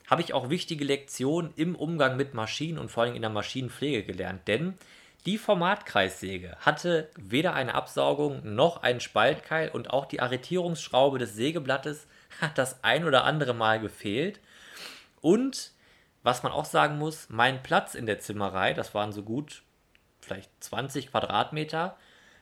habe 0.07 0.21
ich 0.21 0.33
auch 0.33 0.49
wichtige 0.49 0.85
Lektionen 0.85 1.51
im 1.57 1.75
Umgang 1.75 2.15
mit 2.15 2.33
Maschinen 2.33 2.77
und 2.77 2.89
vor 2.89 3.03
allem 3.03 3.15
in 3.15 3.21
der 3.21 3.31
Maschinenpflege 3.31 4.03
gelernt. 4.03 4.47
Denn 4.47 4.75
Die 5.25 5.37
Formatkreissäge 5.37 6.55
hatte 6.59 7.09
weder 7.17 7.53
eine 7.53 7.73
Absaugung 7.73 8.55
noch 8.55 8.83
einen 8.83 8.99
Spaltkeil 9.01 9.69
und 9.69 9.89
auch 9.89 10.05
die 10.05 10.21
Arretierungsschraube 10.21 11.17
des 11.17 11.35
Sägeblattes 11.35 12.07
hat 12.41 12.57
das 12.57 12.83
ein 12.83 13.05
oder 13.05 13.25
andere 13.25 13.53
Mal 13.53 13.79
gefehlt. 13.79 14.39
Und 15.19 15.71
was 16.23 16.43
man 16.43 16.51
auch 16.51 16.65
sagen 16.65 16.97
muss, 16.97 17.27
mein 17.29 17.61
Platz 17.61 17.95
in 17.95 18.05
der 18.05 18.19
Zimmerei, 18.19 18.73
das 18.73 18.93
waren 18.93 19.11
so 19.11 19.23
gut 19.23 19.63
vielleicht 20.25 20.51
20 20.63 21.11
Quadratmeter, 21.11 21.97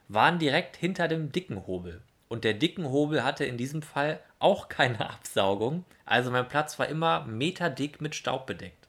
waren 0.07 0.39
direkt 0.39 0.75
hinter 0.75 1.07
dem 1.07 1.31
dicken 1.31 1.67
Hobel. 1.67 2.01
Und 2.27 2.43
der 2.43 2.53
dicken 2.55 2.89
Hobel 2.89 3.23
hatte 3.23 3.45
in 3.45 3.57
diesem 3.57 3.81
Fall 3.81 4.19
auch 4.39 4.69
keine 4.69 5.09
Absaugung. 5.09 5.85
Also 6.05 6.31
mein 6.31 6.47
Platz 6.47 6.79
war 6.79 6.87
immer 6.87 7.25
meterdick 7.25 8.01
mit 8.01 8.15
Staub 8.15 8.47
bedeckt. 8.47 8.82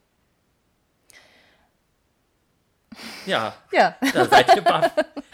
Ja, 3.26 3.54
Ja. 3.72 3.96
da 4.12 4.24
seid 4.26 4.54
ihr 4.56 4.62
baff. 4.62 4.90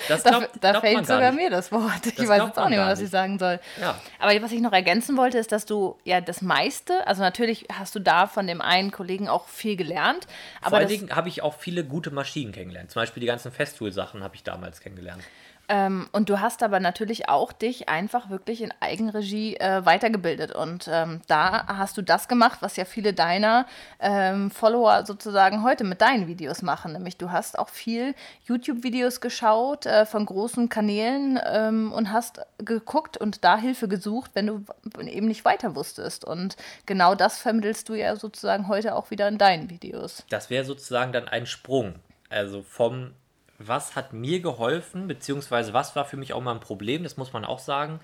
Das 0.08 0.22
Da, 0.24 0.30
glaubt, 0.30 0.50
da 0.60 0.70
glaubt 0.72 0.86
fällt 0.86 1.06
sogar 1.06 1.32
mir 1.32 1.50
das 1.50 1.70
Wort. 1.72 2.06
Ich 2.06 2.14
Das 2.14 2.28
weiß 2.28 2.42
jetzt 2.46 2.58
auch 2.58 2.68
nicht 2.68 2.78
mehr, 2.78 2.86
was 2.86 3.00
ich 3.00 3.10
sagen 3.10 3.38
soll. 3.38 3.60
Ja. 3.80 3.96
Aber 4.18 4.42
was 4.42 4.52
ich 4.52 4.60
noch 4.60 4.72
ergänzen 4.72 5.16
wollte, 5.16 5.38
ist, 5.38 5.52
dass 5.52 5.66
du 5.66 5.98
ja 6.04 6.20
das 6.20 6.42
meiste, 6.42 7.06
also 7.06 7.22
natürlich 7.22 7.66
hast 7.72 7.94
du 7.94 7.98
da 8.00 8.26
von 8.26 8.46
dem 8.46 8.60
einen 8.60 8.90
Kollegen 8.90 9.28
auch 9.28 9.48
viel 9.48 9.76
gelernt, 9.76 10.24
Vor 10.24 10.68
aber 10.68 10.76
allen 10.78 10.88
Dingen 10.88 11.14
habe 11.14 11.28
ich 11.28 11.42
auch 11.42 11.54
viele 11.54 11.84
gute 11.84 12.10
Maschinen 12.10 12.52
kennengelernt. 12.52 12.90
Zum 12.90 13.02
Beispiel 13.02 13.20
die 13.20 13.26
ganzen 13.26 13.52
Festool-Sachen 13.52 14.22
habe 14.22 14.34
ich 14.34 14.42
damals 14.42 14.80
kennengelernt. 14.80 15.22
Ähm, 15.70 16.08
und 16.10 16.28
du 16.28 16.40
hast 16.40 16.64
aber 16.64 16.80
natürlich 16.80 17.28
auch 17.28 17.52
dich 17.52 17.88
einfach 17.88 18.28
wirklich 18.28 18.60
in 18.60 18.74
Eigenregie 18.80 19.56
äh, 19.56 19.86
weitergebildet. 19.86 20.52
Und 20.52 20.90
ähm, 20.92 21.20
da 21.28 21.64
hast 21.68 21.96
du 21.96 22.02
das 22.02 22.26
gemacht, 22.26 22.58
was 22.60 22.74
ja 22.74 22.84
viele 22.84 23.14
deiner 23.14 23.66
ähm, 24.00 24.50
Follower 24.50 25.06
sozusagen 25.06 25.62
heute 25.62 25.84
mit 25.84 26.00
deinen 26.00 26.26
Videos 26.26 26.62
machen. 26.62 26.92
Nämlich 26.92 27.18
du 27.18 27.30
hast 27.30 27.56
auch 27.56 27.68
viel 27.68 28.16
YouTube-Videos 28.46 29.20
geschaut 29.20 29.86
äh, 29.86 30.06
von 30.06 30.26
großen 30.26 30.68
Kanälen 30.68 31.38
ähm, 31.46 31.92
und 31.92 32.10
hast 32.10 32.40
geguckt 32.58 33.16
und 33.16 33.44
da 33.44 33.56
Hilfe 33.56 33.86
gesucht, 33.86 34.32
wenn 34.34 34.48
du 34.48 34.64
eben 35.06 35.28
nicht 35.28 35.44
weiter 35.44 35.76
wusstest. 35.76 36.24
Und 36.24 36.56
genau 36.84 37.14
das 37.14 37.38
vermittelst 37.38 37.88
du 37.88 37.94
ja 37.94 38.16
sozusagen 38.16 38.66
heute 38.66 38.96
auch 38.96 39.12
wieder 39.12 39.28
in 39.28 39.38
deinen 39.38 39.70
Videos. 39.70 40.24
Das 40.30 40.50
wäre 40.50 40.64
sozusagen 40.64 41.12
dann 41.12 41.28
ein 41.28 41.46
Sprung. 41.46 41.94
Also 42.28 42.62
vom, 42.62 43.12
was 43.60 43.94
hat 43.94 44.12
mir 44.12 44.40
geholfen, 44.40 45.06
beziehungsweise 45.06 45.72
was 45.72 45.94
war 45.94 46.06
für 46.06 46.16
mich 46.16 46.32
auch 46.32 46.40
mal 46.40 46.54
ein 46.54 46.60
Problem, 46.60 47.02
das 47.02 47.18
muss 47.18 47.32
man 47.32 47.44
auch 47.44 47.58
sagen. 47.58 48.00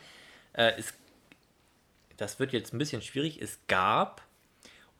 Äh, 0.53 0.73
es, 0.79 0.93
das 2.19 2.39
wird 2.39 2.53
jetzt 2.53 2.75
ein 2.75 2.79
bisschen 2.79 3.03
schwierig. 3.03 3.41
Es 3.41 3.59
gab 3.67 4.23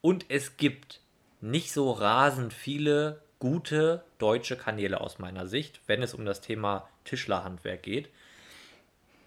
und 0.01 0.25
es 0.29 0.57
gibt 0.57 1.01
nicht 1.41 1.73
so 1.73 1.93
rasend 1.93 2.55
viele 2.55 3.21
gute 3.39 4.03
deutsche 4.19 4.57
Kanäle 4.57 5.01
aus 5.01 5.19
meiner 5.19 5.47
Sicht, 5.47 5.81
wenn 5.87 6.03
es 6.03 6.15
um 6.15 6.25
das 6.25 6.41
Thema 6.41 6.89
Tischlerhandwerk 7.05 7.83
geht. 7.83 8.09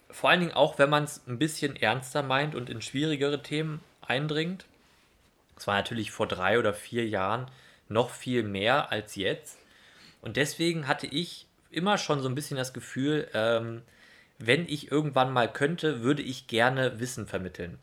Vor 0.10 0.32
allen 0.32 0.40
Dingen 0.40 0.54
auch, 0.54 0.80
wenn 0.80 0.90
man 0.90 1.04
es 1.04 1.22
ein 1.28 1.38
bisschen 1.38 1.76
ernster 1.76 2.24
meint 2.24 2.56
und 2.56 2.72
in 2.72 2.82
schwierigere 2.82 3.44
Themen 3.44 3.82
eindringt. 4.02 4.66
Es 5.56 5.68
war 5.68 5.76
natürlich 5.76 6.10
vor 6.10 6.26
drei 6.26 6.58
oder 6.58 6.74
vier 6.74 7.08
Jahren 7.08 7.52
noch 7.88 8.10
viel 8.10 8.42
mehr 8.42 8.92
als 8.92 9.16
jetzt. 9.16 9.60
Und 10.22 10.38
deswegen 10.38 10.88
hatte 10.88 11.08
ich 11.08 11.48
immer 11.70 11.98
schon 11.98 12.22
so 12.22 12.30
ein 12.30 12.36
bisschen 12.36 12.58
das 12.58 12.74
Gefühl, 12.74 13.28
ähm, 13.34 13.82
wenn 14.38 14.68
ich 14.68 14.92
irgendwann 14.92 15.32
mal 15.32 15.52
könnte, 15.52 16.02
würde 16.02 16.22
ich 16.22 16.48
gerne 16.48 17.00
Wissen 17.00 17.28
vermitteln. 17.28 17.78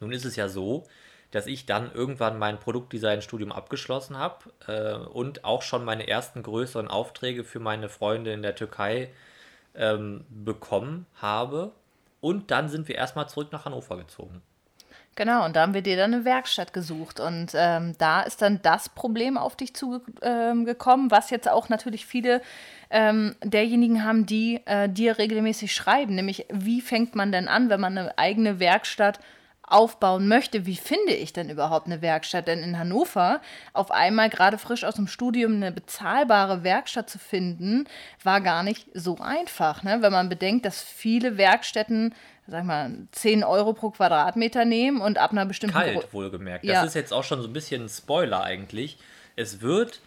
Nun 0.00 0.12
ist 0.12 0.24
es 0.24 0.36
ja 0.36 0.48
so, 0.48 0.86
dass 1.30 1.46
ich 1.46 1.66
dann 1.66 1.92
irgendwann 1.92 2.38
mein 2.38 2.58
Produktdesign-Studium 2.58 3.52
abgeschlossen 3.52 4.16
habe 4.16 4.50
äh, 4.66 4.94
und 4.94 5.44
auch 5.44 5.62
schon 5.62 5.84
meine 5.84 6.08
ersten 6.08 6.42
größeren 6.42 6.88
Aufträge 6.88 7.44
für 7.44 7.60
meine 7.60 7.88
Freunde 7.88 8.32
in 8.32 8.42
der 8.42 8.54
Türkei 8.54 9.10
ähm, 9.74 10.24
bekommen 10.30 11.06
habe. 11.16 11.72
Und 12.20 12.50
dann 12.50 12.68
sind 12.68 12.88
wir 12.88 12.94
erstmal 12.94 13.28
zurück 13.28 13.52
nach 13.52 13.64
Hannover 13.64 13.96
gezogen. 13.96 14.42
Genau, 15.18 15.44
und 15.44 15.56
da 15.56 15.62
haben 15.62 15.74
wir 15.74 15.82
dir 15.82 15.96
dann 15.96 16.14
eine 16.14 16.24
Werkstatt 16.24 16.72
gesucht. 16.72 17.18
Und 17.18 17.50
ähm, 17.52 17.96
da 17.98 18.20
ist 18.20 18.40
dann 18.40 18.62
das 18.62 18.88
Problem 18.88 19.36
auf 19.36 19.56
dich 19.56 19.74
zugekommen, 19.74 20.14
ähm, 20.22 21.10
was 21.10 21.30
jetzt 21.30 21.48
auch 21.48 21.68
natürlich 21.68 22.06
viele 22.06 22.40
ähm, 22.88 23.34
derjenigen 23.42 24.04
haben, 24.04 24.26
die 24.26 24.60
äh, 24.66 24.88
dir 24.88 25.18
regelmäßig 25.18 25.74
schreiben. 25.74 26.14
Nämlich, 26.14 26.46
wie 26.52 26.80
fängt 26.80 27.16
man 27.16 27.32
denn 27.32 27.48
an, 27.48 27.68
wenn 27.68 27.80
man 27.80 27.98
eine 27.98 28.16
eigene 28.16 28.60
Werkstatt 28.60 29.18
aufbauen 29.70 30.28
möchte, 30.28 30.66
wie 30.66 30.76
finde 30.76 31.12
ich 31.12 31.32
denn 31.32 31.50
überhaupt 31.50 31.86
eine 31.86 32.02
Werkstatt? 32.02 32.48
Denn 32.48 32.60
in 32.62 32.78
Hannover 32.78 33.40
auf 33.72 33.90
einmal 33.90 34.28
gerade 34.30 34.58
frisch 34.58 34.84
aus 34.84 34.94
dem 34.94 35.06
Studium 35.06 35.54
eine 35.56 35.72
bezahlbare 35.72 36.62
Werkstatt 36.64 37.08
zu 37.10 37.18
finden, 37.18 37.86
war 38.22 38.40
gar 38.40 38.62
nicht 38.62 38.86
so 38.94 39.16
einfach. 39.18 39.82
Ne? 39.82 39.98
Wenn 40.00 40.12
man 40.12 40.28
bedenkt, 40.28 40.64
dass 40.66 40.82
viele 40.82 41.36
Werkstätten, 41.38 42.14
sag 42.46 42.64
mal, 42.64 42.90
10 43.12 43.44
Euro 43.44 43.72
pro 43.72 43.90
Quadratmeter 43.90 44.64
nehmen 44.64 45.00
und 45.00 45.18
ab 45.18 45.32
einer 45.32 45.46
bestimmten 45.46 45.76
Gro- 45.76 45.82
Kalt, 46.00 46.12
wohlgemerkt. 46.12 46.64
Das 46.64 46.72
Ja. 46.72 46.84
ist 46.84 46.94
jetzt 46.94 47.12
auch 47.12 47.24
schon 47.24 47.42
so 47.42 47.48
ein 47.48 47.52
bisschen 47.52 47.84
ein 47.84 47.88
Spoiler 47.88 48.42
eigentlich. 48.42 48.98
Es 49.36 49.60
wird 49.60 50.00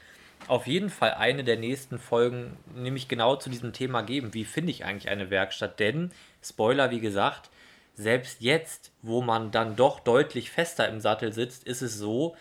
auf 0.48 0.66
jeden 0.66 0.90
Fall 0.90 1.14
eine 1.14 1.44
der 1.44 1.58
nächsten 1.58 2.00
Folgen 2.00 2.58
nämlich 2.76 3.08
genau 3.08 3.36
zu 3.36 3.50
diesem 3.52 3.74
Thema 3.74 4.02
geben. 4.02 4.34
Wie 4.34 4.44
finde 4.44 4.72
ich 4.72 4.84
eigentlich 4.86 5.10
eine 5.10 5.30
Werkstatt? 5.30 5.80
Denn, 5.80 6.12
Spoiler, 6.44 6.90
wie 6.90 7.00
gesagt, 7.00 7.50
selbst 7.96 8.42
jetzt, 8.42 8.92
wo 9.02 9.22
man 9.22 9.52
dann 9.52 9.76
doch 9.76 10.00
deutlich 10.00 10.52
fester 10.52 10.88
im 10.88 11.02
Sattel 11.02 11.34
sitzt, 11.34 11.66
ist 11.66 11.82
es 11.82 11.98
so, 11.98 12.36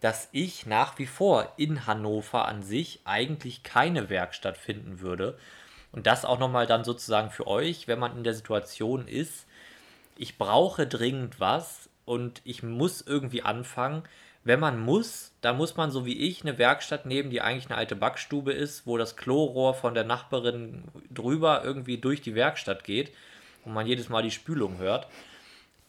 dass 0.00 0.28
ich 0.32 0.66
nach 0.66 0.98
wie 0.98 1.06
vor 1.06 1.52
in 1.56 1.86
Hannover 1.86 2.46
an 2.46 2.62
sich 2.62 3.00
eigentlich 3.04 3.62
keine 3.62 4.10
Werkstatt 4.10 4.58
finden 4.58 5.00
würde. 5.00 5.38
Und 5.92 6.06
das 6.06 6.24
auch 6.24 6.38
nochmal 6.38 6.66
dann 6.66 6.84
sozusagen 6.84 7.30
für 7.30 7.46
euch, 7.46 7.88
wenn 7.88 7.98
man 7.98 8.16
in 8.16 8.24
der 8.24 8.34
Situation 8.34 9.08
ist, 9.08 9.46
ich 10.18 10.38
brauche 10.38 10.86
dringend 10.86 11.40
was 11.40 11.88
und 12.04 12.42
ich 12.44 12.62
muss 12.62 13.00
irgendwie 13.00 13.42
anfangen. 13.42 14.02
Wenn 14.44 14.60
man 14.60 14.78
muss, 14.78 15.32
dann 15.40 15.56
muss 15.56 15.76
man 15.76 15.90
so 15.90 16.06
wie 16.06 16.20
ich 16.28 16.42
eine 16.42 16.58
Werkstatt 16.58 17.06
nehmen, 17.06 17.30
die 17.30 17.40
eigentlich 17.40 17.66
eine 17.66 17.78
alte 17.78 17.96
Backstube 17.96 18.52
ist, 18.52 18.86
wo 18.86 18.96
das 18.96 19.16
Klorohr 19.16 19.74
von 19.74 19.94
der 19.94 20.04
Nachbarin 20.04 20.84
drüber 21.10 21.62
irgendwie 21.64 21.98
durch 21.98 22.20
die 22.20 22.34
Werkstatt 22.34 22.84
geht 22.84 23.12
und 23.66 23.74
man 23.74 23.86
jedes 23.86 24.08
Mal 24.08 24.22
die 24.22 24.30
Spülung 24.30 24.78
hört. 24.78 25.08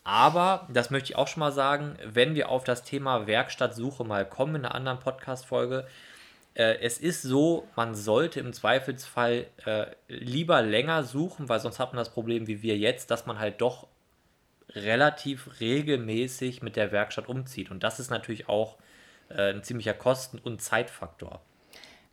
Aber, 0.03 0.67
das 0.71 0.89
möchte 0.89 1.11
ich 1.11 1.15
auch 1.17 1.27
schon 1.27 1.41
mal 1.41 1.51
sagen, 1.51 1.97
wenn 2.03 2.33
wir 2.33 2.49
auf 2.49 2.63
das 2.63 2.83
Thema 2.83 3.27
Werkstattsuche 3.27 4.03
mal 4.03 4.27
kommen 4.27 4.55
in 4.55 4.65
einer 4.65 4.75
anderen 4.75 4.99
Podcast-Folge, 4.99 5.85
äh, 6.53 6.79
es 6.79 6.97
ist 6.97 7.21
so, 7.21 7.67
man 7.75 7.93
sollte 7.93 8.39
im 8.39 8.53
Zweifelsfall 8.53 9.47
äh, 9.65 9.87
lieber 10.07 10.61
länger 10.61 11.03
suchen, 11.03 11.49
weil 11.49 11.59
sonst 11.59 11.79
hat 11.79 11.93
man 11.93 11.97
das 11.97 12.09
Problem 12.09 12.47
wie 12.47 12.61
wir 12.61 12.77
jetzt, 12.77 13.11
dass 13.11 13.25
man 13.25 13.37
halt 13.37 13.61
doch 13.61 13.87
relativ 14.69 15.59
regelmäßig 15.59 16.61
mit 16.61 16.75
der 16.75 16.91
Werkstatt 16.91 17.29
umzieht. 17.29 17.69
Und 17.69 17.83
das 17.83 17.99
ist 17.99 18.09
natürlich 18.09 18.49
auch 18.49 18.77
äh, 19.29 19.53
ein 19.53 19.63
ziemlicher 19.63 19.93
Kosten- 19.93 20.39
und 20.39 20.61
Zeitfaktor. 20.61 21.41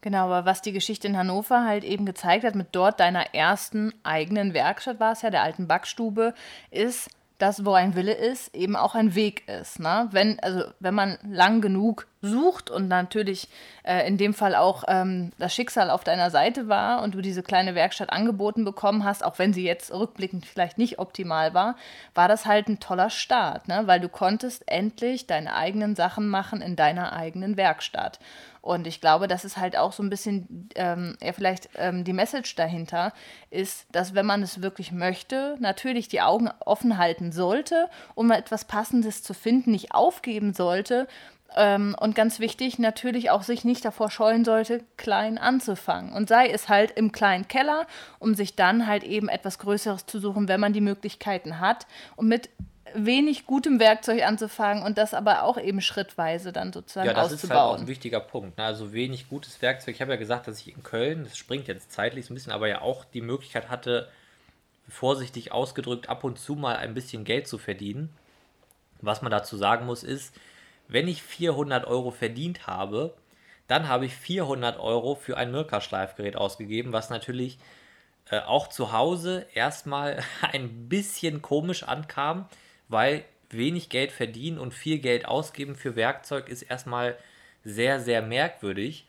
Genau, 0.05 0.27
aber 0.27 0.45
was 0.45 0.61
die 0.61 0.73
Geschichte 0.73 1.09
in 1.09 1.17
Hannover 1.17 1.65
halt 1.65 1.83
eben 1.83 2.05
gezeigt 2.05 2.45
hat, 2.45 2.55
mit 2.55 2.67
dort 2.73 3.01
deiner 3.01 3.35
ersten 3.35 3.95
eigenen 4.03 4.53
Werkstatt 4.53 5.01
war 5.01 5.13
es 5.13 5.23
ja, 5.23 5.31
der 5.31 5.43
alten 5.43 5.67
Backstube, 5.67 6.35
ist, 6.71 7.09
dass 7.39 7.65
wo 7.65 7.73
ein 7.73 7.97
Wille 7.97 8.13
ist, 8.13 8.55
eben 8.55 8.77
auch 8.77 8.95
ein 8.95 9.15
Weg 9.15 9.49
ist. 9.49 9.81
Ne? 9.81 10.09
Wenn, 10.11 10.39
also, 10.41 10.65
wenn 10.79 10.93
man 10.95 11.17
lang 11.27 11.63
genug 11.63 12.07
sucht 12.21 12.69
und 12.69 12.87
natürlich 12.87 13.49
äh, 13.83 14.07
in 14.07 14.19
dem 14.19 14.35
Fall 14.35 14.55
auch 14.55 14.85
ähm, 14.89 15.33
das 15.39 15.55
Schicksal 15.55 15.89
auf 15.89 16.05
deiner 16.05 16.31
Seite 16.31 16.69
war 16.69 17.03
und 17.03 17.15
du 17.15 17.23
diese 17.23 17.43
kleine 17.43 17.75
Werkstatt 17.75 18.11
angeboten 18.11 18.67
bekommen 18.67 19.05
hast, 19.05 19.25
auch 19.25 19.39
wenn 19.39 19.55
sie 19.55 19.65
jetzt 19.65 19.91
rückblickend 19.91 20.45
vielleicht 20.45 20.77
nicht 20.77 20.99
optimal 20.99 21.55
war, 21.55 21.77
war 22.15 22.29
das 22.29 22.45
halt 22.45 22.69
ein 22.69 22.79
toller 22.79 23.09
Start, 23.09 23.69
ne? 23.69 23.85
weil 23.87 24.01
du 24.01 24.11
konntest 24.11 24.65
endlich 24.67 25.27
deine 25.27 25.55
eigenen 25.55 25.97
Sachen 25.97 26.29
machen 26.29 26.61
in 26.61 26.77
deiner 26.77 27.15
eigenen 27.15 27.57
Werkstatt. 27.57 28.19
Und 28.65 28.87
ich 28.87 29.03
glaube, 29.03 29.29
das 29.29 29.45
ist 29.45 29.59
halt 29.59 29.77
auch 29.77 29.93
so 29.93 30.03
ein 30.03 30.09
bisschen, 30.09 30.71
ähm, 30.75 31.19
ja, 31.21 31.35
vielleicht 31.35 31.69
ähm, 31.77 32.03
die 32.03 32.15
Message 32.15 32.55
dahinter 32.55 33.13
ist, 33.51 33.87
dass 33.93 34.15
wenn 34.15 34.25
man 34.25 34.43
es 34.43 34.63
wirklich 34.63 34.91
möchte, 34.91 35.57
natürlich 35.61 36.09
die 36.09 36.23
Augen 36.23 36.49
offen 36.65 36.97
halten 36.97 37.31
sollte, 37.31 37.91
um 38.15 38.31
etwas 38.31 38.65
Passendes 38.65 39.23
zu 39.23 39.35
finden, 39.35 39.73
nicht 39.73 39.93
aufgeben 39.93 40.55
sollte. 40.55 41.09
Ähm, 41.55 41.95
und 42.01 42.15
ganz 42.15 42.41
wichtig, 42.41 42.79
natürlich 42.79 43.29
auch 43.29 43.43
sich 43.43 43.67
nicht 43.67 43.85
davor 43.85 44.11
scheuen 44.11 44.47
sollte, 44.47 44.83
klein 44.97 45.37
anzufangen. 45.37 46.15
Und 46.15 46.31
sei 46.31 46.49
es 46.49 46.71
halt 46.71 46.93
im 46.93 47.13
kleinen 47.13 47.47
Keller, 47.49 47.87
um 48.19 48.35
sich 48.35 48.57
dann 48.57 48.87
halt 48.87 49.05
eben 49.05 49.29
etwas 49.29 49.59
Größeres 49.59 50.07
zu 50.07 50.19
suchen, 50.19 50.49
wenn 50.49 50.61
man 50.61 50.73
die 50.73 50.81
Möglichkeiten 50.81 51.61
hat. 51.61 51.87
Und 52.17 52.29
mit 52.29 52.49
wenig 52.95 53.47
gutem 53.47 53.81
Werkzeug 53.81 54.23
anzufangen 54.23 54.83
und 54.85 54.97
das 54.99 55.15
aber 55.15 55.43
auch 55.43 55.59
eben 55.59 55.81
schrittweise 55.81 56.53
dann 56.53 56.73
sozusagen 56.73 57.07
Ja, 57.09 57.15
das 57.15 57.33
ist 57.33 57.43
halt 57.43 57.53
auch 57.53 57.57
auszubauen. 57.57 57.81
ein 57.83 57.87
wichtiger 57.89 58.21
Punkt. 58.21 58.57
Ne? 58.59 58.65
Also 58.65 58.93
wenig 58.93 59.29
gutes 59.29 59.61
Werkzeug. 59.63 59.95
Ich 59.97 60.01
habe 60.01 60.13
ja 60.13 60.19
gesagt, 60.19 60.47
dass 60.49 60.61
ich 60.61 60.75
in 60.75 60.83
Köln, 60.83 61.25
das 61.25 61.37
springt 61.37 61.69
jetzt 61.69 61.93
zeitlich 61.93 62.27
so 62.27 62.33
ein 62.33 62.37
bisschen, 62.37 62.53
aber 62.53 62.69
ja 62.69 62.81
auch 62.83 63.05
die 63.05 63.21
Möglichkeit 63.21 63.69
hatte, 63.69 64.09
vorsichtig 64.89 65.53
ausgedrückt, 65.53 66.09
ab 66.09 66.25
und 66.25 66.39
zu 66.39 66.55
mal 66.55 66.77
ein 66.77 66.95
bisschen 66.95 67.25
Geld 67.25 67.49
zu 67.49 67.59
verdienen. 67.59 68.11
Was 69.01 69.23
man 69.23 69.31
dazu 69.31 69.57
sagen 69.57 69.87
muss, 69.87 70.03
ist, 70.03 70.35
wenn 70.89 71.09
ich 71.09 71.23
400 71.23 71.87
Euro 71.87 72.11
verdient 72.11 72.67
habe, 72.67 73.15
Dann 73.67 73.89
habe 73.89 74.05
ich 74.05 74.15
400 74.15 74.79
Euro 74.79 75.15
für 75.15 75.39
ein 75.39 75.51
Mirka-Schleifgerät 75.51 76.37
ausgegeben, 76.37 76.93
was 76.93 77.09
natürlich 77.09 77.59
äh, 78.31 78.41
auch 78.41 78.69
zu 78.69 78.93
Hause 78.93 79.47
erstmal 79.55 80.23
ein 80.53 80.89
bisschen 80.91 81.41
komisch 81.41 81.83
ankam, 81.83 82.47
weil 82.95 83.25
wenig 83.51 83.89
Geld 83.89 84.13
verdienen 84.13 84.59
und 84.59 84.73
viel 84.73 84.99
Geld 84.99 85.27
ausgeben 85.27 85.75
für 85.75 85.97
Werkzeug 85.97 86.49
ist 86.49 86.63
erstmal 86.63 87.19
sehr, 87.65 87.99
sehr 87.99 88.23
merkwürdig. 88.23 89.07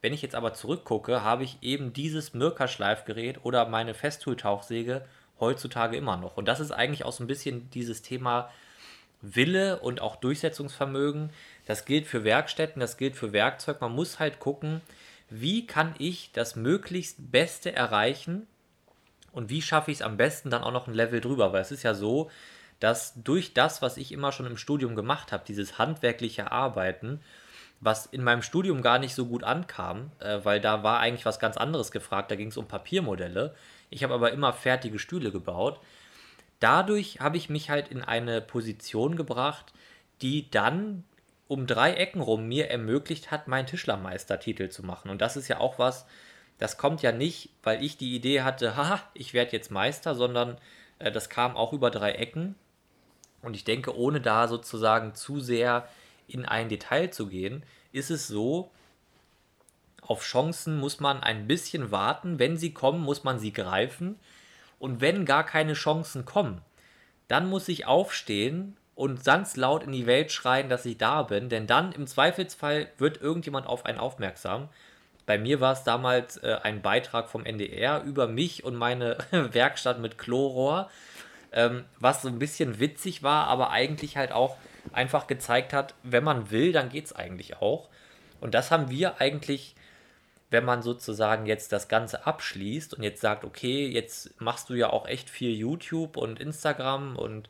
Wenn 0.00 0.14
ich 0.14 0.22
jetzt 0.22 0.34
aber 0.34 0.54
zurückgucke, 0.54 1.22
habe 1.22 1.44
ich 1.44 1.58
eben 1.60 1.92
dieses 1.92 2.32
Mirka-Schleifgerät 2.32 3.44
oder 3.44 3.68
meine 3.68 3.92
Festool-Tauchsäge 3.92 5.04
heutzutage 5.40 5.96
immer 5.96 6.16
noch. 6.16 6.38
Und 6.38 6.48
das 6.48 6.58
ist 6.58 6.70
eigentlich 6.70 7.04
auch 7.04 7.12
so 7.12 7.22
ein 7.22 7.26
bisschen 7.26 7.68
dieses 7.70 8.00
Thema 8.00 8.50
Wille 9.20 9.80
und 9.80 10.00
auch 10.00 10.16
Durchsetzungsvermögen. 10.16 11.30
Das 11.66 11.84
gilt 11.84 12.06
für 12.06 12.24
Werkstätten, 12.24 12.80
das 12.80 12.96
gilt 12.96 13.14
für 13.14 13.32
Werkzeug. 13.32 13.82
Man 13.82 13.92
muss 13.92 14.18
halt 14.18 14.40
gucken, 14.40 14.80
wie 15.28 15.66
kann 15.66 15.94
ich 15.98 16.30
das 16.32 16.56
möglichst 16.56 17.30
Beste 17.30 17.74
erreichen 17.74 18.46
und 19.32 19.50
wie 19.50 19.60
schaffe 19.60 19.90
ich 19.90 19.98
es 19.98 20.02
am 20.02 20.16
besten 20.16 20.48
dann 20.48 20.62
auch 20.62 20.72
noch 20.72 20.86
ein 20.86 20.94
Level 20.94 21.20
drüber. 21.20 21.52
Weil 21.52 21.60
es 21.60 21.72
ist 21.72 21.82
ja 21.82 21.94
so, 21.94 22.30
dass 22.80 23.14
durch 23.22 23.54
das, 23.54 23.82
was 23.82 23.96
ich 23.96 24.12
immer 24.12 24.32
schon 24.32 24.46
im 24.46 24.56
Studium 24.56 24.94
gemacht 24.94 25.32
habe, 25.32 25.44
dieses 25.46 25.78
handwerkliche 25.78 26.52
Arbeiten, 26.52 27.20
was 27.80 28.06
in 28.06 28.24
meinem 28.24 28.42
Studium 28.42 28.82
gar 28.82 28.98
nicht 28.98 29.14
so 29.14 29.26
gut 29.26 29.44
ankam, 29.44 30.10
äh, 30.18 30.40
weil 30.42 30.60
da 30.60 30.82
war 30.82 31.00
eigentlich 31.00 31.26
was 31.26 31.38
ganz 31.38 31.56
anderes 31.56 31.90
gefragt, 31.90 32.30
da 32.30 32.36
ging 32.36 32.48
es 32.48 32.56
um 32.56 32.66
Papiermodelle. 32.66 33.54
Ich 33.90 34.02
habe 34.02 34.14
aber 34.14 34.32
immer 34.32 34.52
fertige 34.52 34.98
Stühle 34.98 35.30
gebaut. 35.30 35.80
Dadurch 36.60 37.20
habe 37.20 37.36
ich 37.36 37.48
mich 37.48 37.70
halt 37.70 37.88
in 37.88 38.02
eine 38.02 38.40
Position 38.40 39.16
gebracht, 39.16 39.72
die 40.22 40.50
dann 40.50 41.04
um 41.46 41.66
drei 41.66 41.94
Ecken 41.94 42.20
rum 42.20 42.46
mir 42.46 42.68
ermöglicht 42.68 43.30
hat, 43.30 43.48
meinen 43.48 43.66
Tischlermeistertitel 43.66 44.68
zu 44.68 44.84
machen. 44.84 45.10
Und 45.10 45.20
das 45.20 45.36
ist 45.36 45.48
ja 45.48 45.60
auch 45.60 45.78
was, 45.78 46.04
das 46.58 46.76
kommt 46.76 47.02
ja 47.02 47.12
nicht, 47.12 47.50
weil 47.62 47.82
ich 47.82 47.96
die 47.96 48.14
Idee 48.14 48.42
hatte, 48.42 48.76
haha, 48.76 49.00
ich 49.14 49.34
werde 49.34 49.52
jetzt 49.52 49.70
Meister, 49.70 50.14
sondern 50.14 50.58
äh, 50.98 51.10
das 51.10 51.30
kam 51.30 51.56
auch 51.56 51.72
über 51.72 51.90
drei 51.90 52.12
Ecken. 52.12 52.54
Und 53.42 53.54
ich 53.54 53.64
denke, 53.64 53.96
ohne 53.96 54.20
da 54.20 54.48
sozusagen 54.48 55.14
zu 55.14 55.40
sehr 55.40 55.88
in 56.26 56.44
ein 56.44 56.68
Detail 56.68 57.10
zu 57.10 57.26
gehen, 57.26 57.62
ist 57.92 58.10
es 58.10 58.28
so, 58.28 58.70
auf 60.02 60.22
Chancen 60.22 60.78
muss 60.78 61.00
man 61.00 61.22
ein 61.22 61.46
bisschen 61.46 61.90
warten. 61.90 62.38
Wenn 62.38 62.56
sie 62.56 62.72
kommen, 62.72 63.00
muss 63.00 63.24
man 63.24 63.38
sie 63.38 63.52
greifen. 63.52 64.18
Und 64.78 65.00
wenn 65.00 65.24
gar 65.24 65.44
keine 65.44 65.74
Chancen 65.74 66.24
kommen, 66.24 66.62
dann 67.28 67.48
muss 67.48 67.68
ich 67.68 67.86
aufstehen 67.86 68.76
und 68.94 69.22
ganz 69.24 69.56
laut 69.56 69.82
in 69.82 69.92
die 69.92 70.06
Welt 70.06 70.32
schreien, 70.32 70.68
dass 70.68 70.86
ich 70.86 70.98
da 70.98 71.22
bin. 71.22 71.48
Denn 71.48 71.66
dann 71.66 71.92
im 71.92 72.06
Zweifelsfall 72.06 72.88
wird 72.96 73.20
irgendjemand 73.20 73.66
auf 73.66 73.84
einen 73.84 73.98
aufmerksam. 73.98 74.68
Bei 75.26 75.36
mir 75.36 75.60
war 75.60 75.74
es 75.74 75.84
damals 75.84 76.38
äh, 76.38 76.56
ein 76.62 76.80
Beitrag 76.80 77.28
vom 77.28 77.44
NDR 77.44 78.02
über 78.02 78.28
mich 78.28 78.64
und 78.64 78.76
meine 78.76 79.18
Werkstatt 79.30 80.00
mit 80.00 80.16
Chlorrohr 80.16 80.90
ähm, 81.52 81.84
was 81.98 82.22
so 82.22 82.28
ein 82.28 82.38
bisschen 82.38 82.80
witzig 82.80 83.22
war, 83.22 83.46
aber 83.46 83.70
eigentlich 83.70 84.16
halt 84.16 84.32
auch 84.32 84.56
einfach 84.92 85.26
gezeigt 85.26 85.72
hat, 85.72 85.94
wenn 86.02 86.24
man 86.24 86.50
will, 86.50 86.72
dann 86.72 86.88
geht 86.88 87.06
es 87.06 87.12
eigentlich 87.12 87.56
auch. 87.56 87.88
Und 88.40 88.54
das 88.54 88.70
haben 88.70 88.90
wir 88.90 89.20
eigentlich, 89.20 89.74
wenn 90.50 90.64
man 90.64 90.82
sozusagen 90.82 91.46
jetzt 91.46 91.72
das 91.72 91.88
Ganze 91.88 92.26
abschließt 92.26 92.94
und 92.94 93.02
jetzt 93.02 93.20
sagt, 93.20 93.44
okay, 93.44 93.86
jetzt 93.88 94.40
machst 94.40 94.70
du 94.70 94.74
ja 94.74 94.90
auch 94.90 95.06
echt 95.06 95.30
viel 95.30 95.54
YouTube 95.54 96.16
und 96.16 96.40
Instagram 96.40 97.16
und 97.16 97.48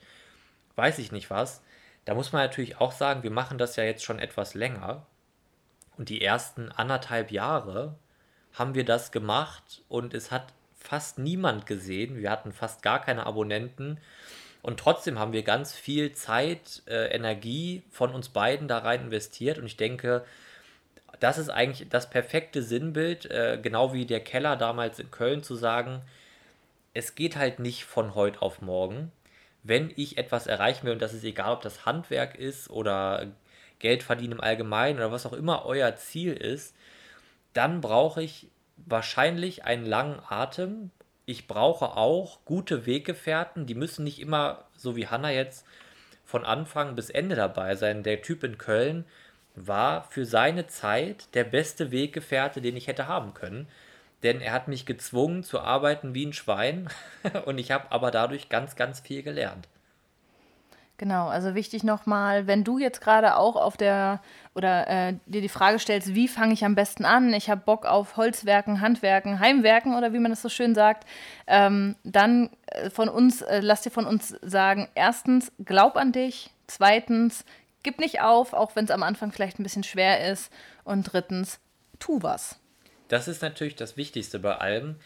weiß 0.77 0.99
ich 0.99 1.13
nicht 1.13 1.31
was, 1.31 1.63
da 2.05 2.15
muss 2.15 2.33
man 2.33 2.43
natürlich 2.43 2.81
auch 2.81 2.93
sagen, 2.93 3.23
wir 3.23 3.31
machen 3.31 3.59
das 3.59 3.77
ja 3.77 3.85
jetzt 3.85 4.03
schon 4.03 4.19
etwas 4.19 4.55
länger. 4.55 5.07
Und 5.99 6.09
die 6.09 6.23
ersten 6.23 6.71
anderthalb 6.71 7.31
Jahre 7.31 7.97
haben 8.55 8.75
wir 8.75 8.85
das 8.85 9.13
gemacht 9.13 9.83
und 9.89 10.15
es 10.15 10.31
hat 10.31 10.55
fast 10.89 11.19
niemand 11.19 11.67
gesehen. 11.67 12.17
Wir 12.17 12.31
hatten 12.31 12.53
fast 12.53 12.83
gar 12.83 13.01
keine 13.03 13.27
Abonnenten. 13.27 13.99
Und 14.63 14.81
trotzdem 14.81 15.19
haben 15.19 15.33
wir 15.33 15.43
ganz 15.43 15.75
viel 15.75 16.13
Zeit, 16.13 16.83
äh, 16.87 17.15
Energie 17.15 17.83
von 17.91 18.13
uns 18.15 18.31
beiden 18.31 18.69
da 18.69 18.79
rein 18.79 19.03
investiert. 19.03 19.59
Und 19.59 19.67
ich 19.67 19.77
denke, 19.77 20.25
das 21.21 21.37
ist 21.37 21.51
eigentlich 21.51 21.89
das 21.91 22.09
perfekte 22.09 22.63
Sinnbild, 22.63 23.31
äh, 23.31 23.59
genau 23.63 23.93
wie 23.93 24.07
der 24.07 24.21
Keller 24.21 24.57
damals 24.57 24.99
in 24.99 25.11
Köln 25.11 25.43
zu 25.43 25.57
sagen, 25.57 26.01
es 26.95 27.15
geht 27.15 27.37
halt 27.37 27.59
nicht 27.59 27.85
von 27.85 28.15
heute 28.15 28.41
auf 28.41 28.63
morgen. 28.63 29.13
Wenn 29.63 29.93
ich 29.95 30.17
etwas 30.17 30.47
erreichen 30.47 30.87
will, 30.87 30.95
und 30.95 31.03
das 31.03 31.13
ist 31.13 31.25
egal, 31.25 31.53
ob 31.53 31.61
das 31.61 31.85
Handwerk 31.85 32.35
ist 32.35 32.71
oder 32.71 33.27
Geld 33.79 34.03
verdienen 34.03 34.33
im 34.33 34.41
Allgemeinen 34.41 34.99
oder 34.99 35.13
was 35.13 35.27
auch 35.27 35.35
immer 35.35 35.67
euer 35.67 35.97
Ziel 35.97 36.33
ist, 36.33 36.75
dann 37.53 37.81
brauche 37.81 38.23
ich 38.23 38.49
wahrscheinlich 38.87 39.65
einen 39.65 39.87
langen 39.87 40.21
Atem. 40.29 40.91
Ich 41.27 41.47
brauche 41.47 41.97
auch 41.97 42.45
gute 42.45 42.87
Weggefährten. 42.87 43.67
Die 43.67 43.75
müssen 43.75 44.05
nicht 44.05 44.21
immer, 44.21 44.65
so 44.77 44.97
wie 44.97 45.09
Hanna 45.09 45.31
jetzt, 45.31 45.67
von 46.25 46.45
Anfang 46.45 46.95
bis 46.95 47.11
Ende 47.11 47.37
dabei 47.37 47.75
sein. 47.75 48.03
Der 48.03 48.23
Typ 48.23 48.45
in 48.45 48.59
Köln 48.59 49.05
war 49.55 50.05
für 50.05 50.25
seine 50.25 50.67
Zeit 50.67 51.35
der 51.35 51.45
beste 51.45 51.91
Weggefährte, 51.91 52.61
den 52.61 52.77
ich 52.77 52.87
hätte 52.87 53.09
haben 53.09 53.35
können. 53.35 53.69
Denn 54.23 54.41
er 54.41 54.53
hat 54.53 54.69
mich 54.69 54.87
gezwungen 54.87 55.45
zu 55.45 55.61
arbeiten 55.61 56.15
wie 56.15 56.27
ein 56.27 56.33
Schwein 56.33 56.89
und 57.45 57.59
ich 57.59 57.71
habe 57.71 57.93
aber 57.93 58.11
dadurch 58.11 58.49
ganz, 58.49 58.77
ganz 58.77 59.01
viel 59.01 59.23
gelernt. 59.23 59.69
Genau, 60.99 61.29
also 61.29 61.55
wichtig 61.55 61.85
nochmal, 61.85 62.49
wenn 62.49 62.65
du 62.65 62.79
jetzt 62.79 63.01
gerade 63.01 63.37
auch 63.37 63.55
auf 63.55 63.77
der 63.77 64.21
oder 64.57 64.89
äh, 64.89 65.15
dir 65.27 65.41
die 65.41 65.49
Frage 65.49 65.79
stellst, 65.79 66.17
wie 66.17 66.27
fange 66.27 66.53
ich 66.53 66.65
am 66.65 66.75
besten 66.75 67.05
an? 67.05 67.33
Ich 67.33 67.49
habe 67.49 67.61
Bock 67.65 67.87
auf 67.87 68.17
Holzwerken, 68.17 68.81
Handwerken, 68.81 69.39
Heimwerken 69.39 69.95
oder 69.95 70.13
wie 70.13 70.19
man 70.19 70.33
das 70.33 70.43
so 70.43 70.49
schön 70.49 70.75
sagt, 70.75 71.07
ähm, 71.47 71.95
dann 72.03 72.51
äh, 72.67 72.91
von 72.91 73.09
uns, 73.09 73.43
äh, 73.43 73.61
lass 73.61 73.83
dir 73.83 73.93
von 73.93 74.07
uns 74.07 74.31
sagen, 74.43 74.89
erstens, 74.97 75.53
glaub 75.65 75.97
an 75.97 76.11
dich, 76.11 76.51
zweitens, 76.67 77.45
gib 77.85 78.01
nicht 78.01 78.21
auf, 78.21 78.53
auch 78.53 78.75
wenn 78.75 78.85
es 78.85 78.91
am 78.91 79.05
Anfang 79.05 79.31
vielleicht 79.31 79.61
ein 79.61 79.63
bisschen 79.63 79.85
schwer 79.85 80.29
ist. 80.29 80.53
Und 80.83 81.05
drittens, 81.05 81.61
tu 82.01 82.25
was. 82.25 82.59
Das 83.07 83.29
ist 83.29 83.41
natürlich 83.41 83.77
das 83.77 83.97
Wichtigste 83.97 84.41
bei 84.41 84.57
allem. 84.57 84.97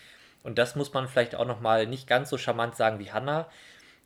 Und 0.42 0.56
das 0.58 0.74
muss 0.74 0.94
man 0.94 1.06
vielleicht 1.06 1.34
auch 1.34 1.46
nochmal 1.46 1.86
nicht 1.86 2.06
ganz 2.06 2.30
so 2.30 2.38
charmant 2.38 2.76
sagen 2.76 2.98
wie 2.98 3.12
Hannah 3.12 3.46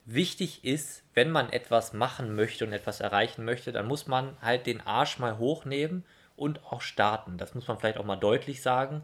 wichtig 0.07 0.64
ist, 0.64 1.03
wenn 1.14 1.31
man 1.31 1.51
etwas 1.51 1.92
machen 1.92 2.35
möchte 2.35 2.64
und 2.64 2.73
etwas 2.73 3.01
erreichen 3.01 3.45
möchte, 3.45 3.73
dann 3.73 3.87
muss 3.87 4.07
man 4.07 4.37
halt 4.40 4.66
den 4.66 4.81
Arsch 4.81 5.19
mal 5.19 5.38
hochnehmen 5.38 6.05
und 6.37 6.64
auch 6.64 6.81
starten. 6.81 7.38
Das 7.38 7.55
muss 7.55 7.66
man 7.66 7.79
vielleicht 7.79 7.99
auch 7.99 8.05
mal 8.05 8.16
deutlich 8.16 8.62
sagen. 8.62 9.03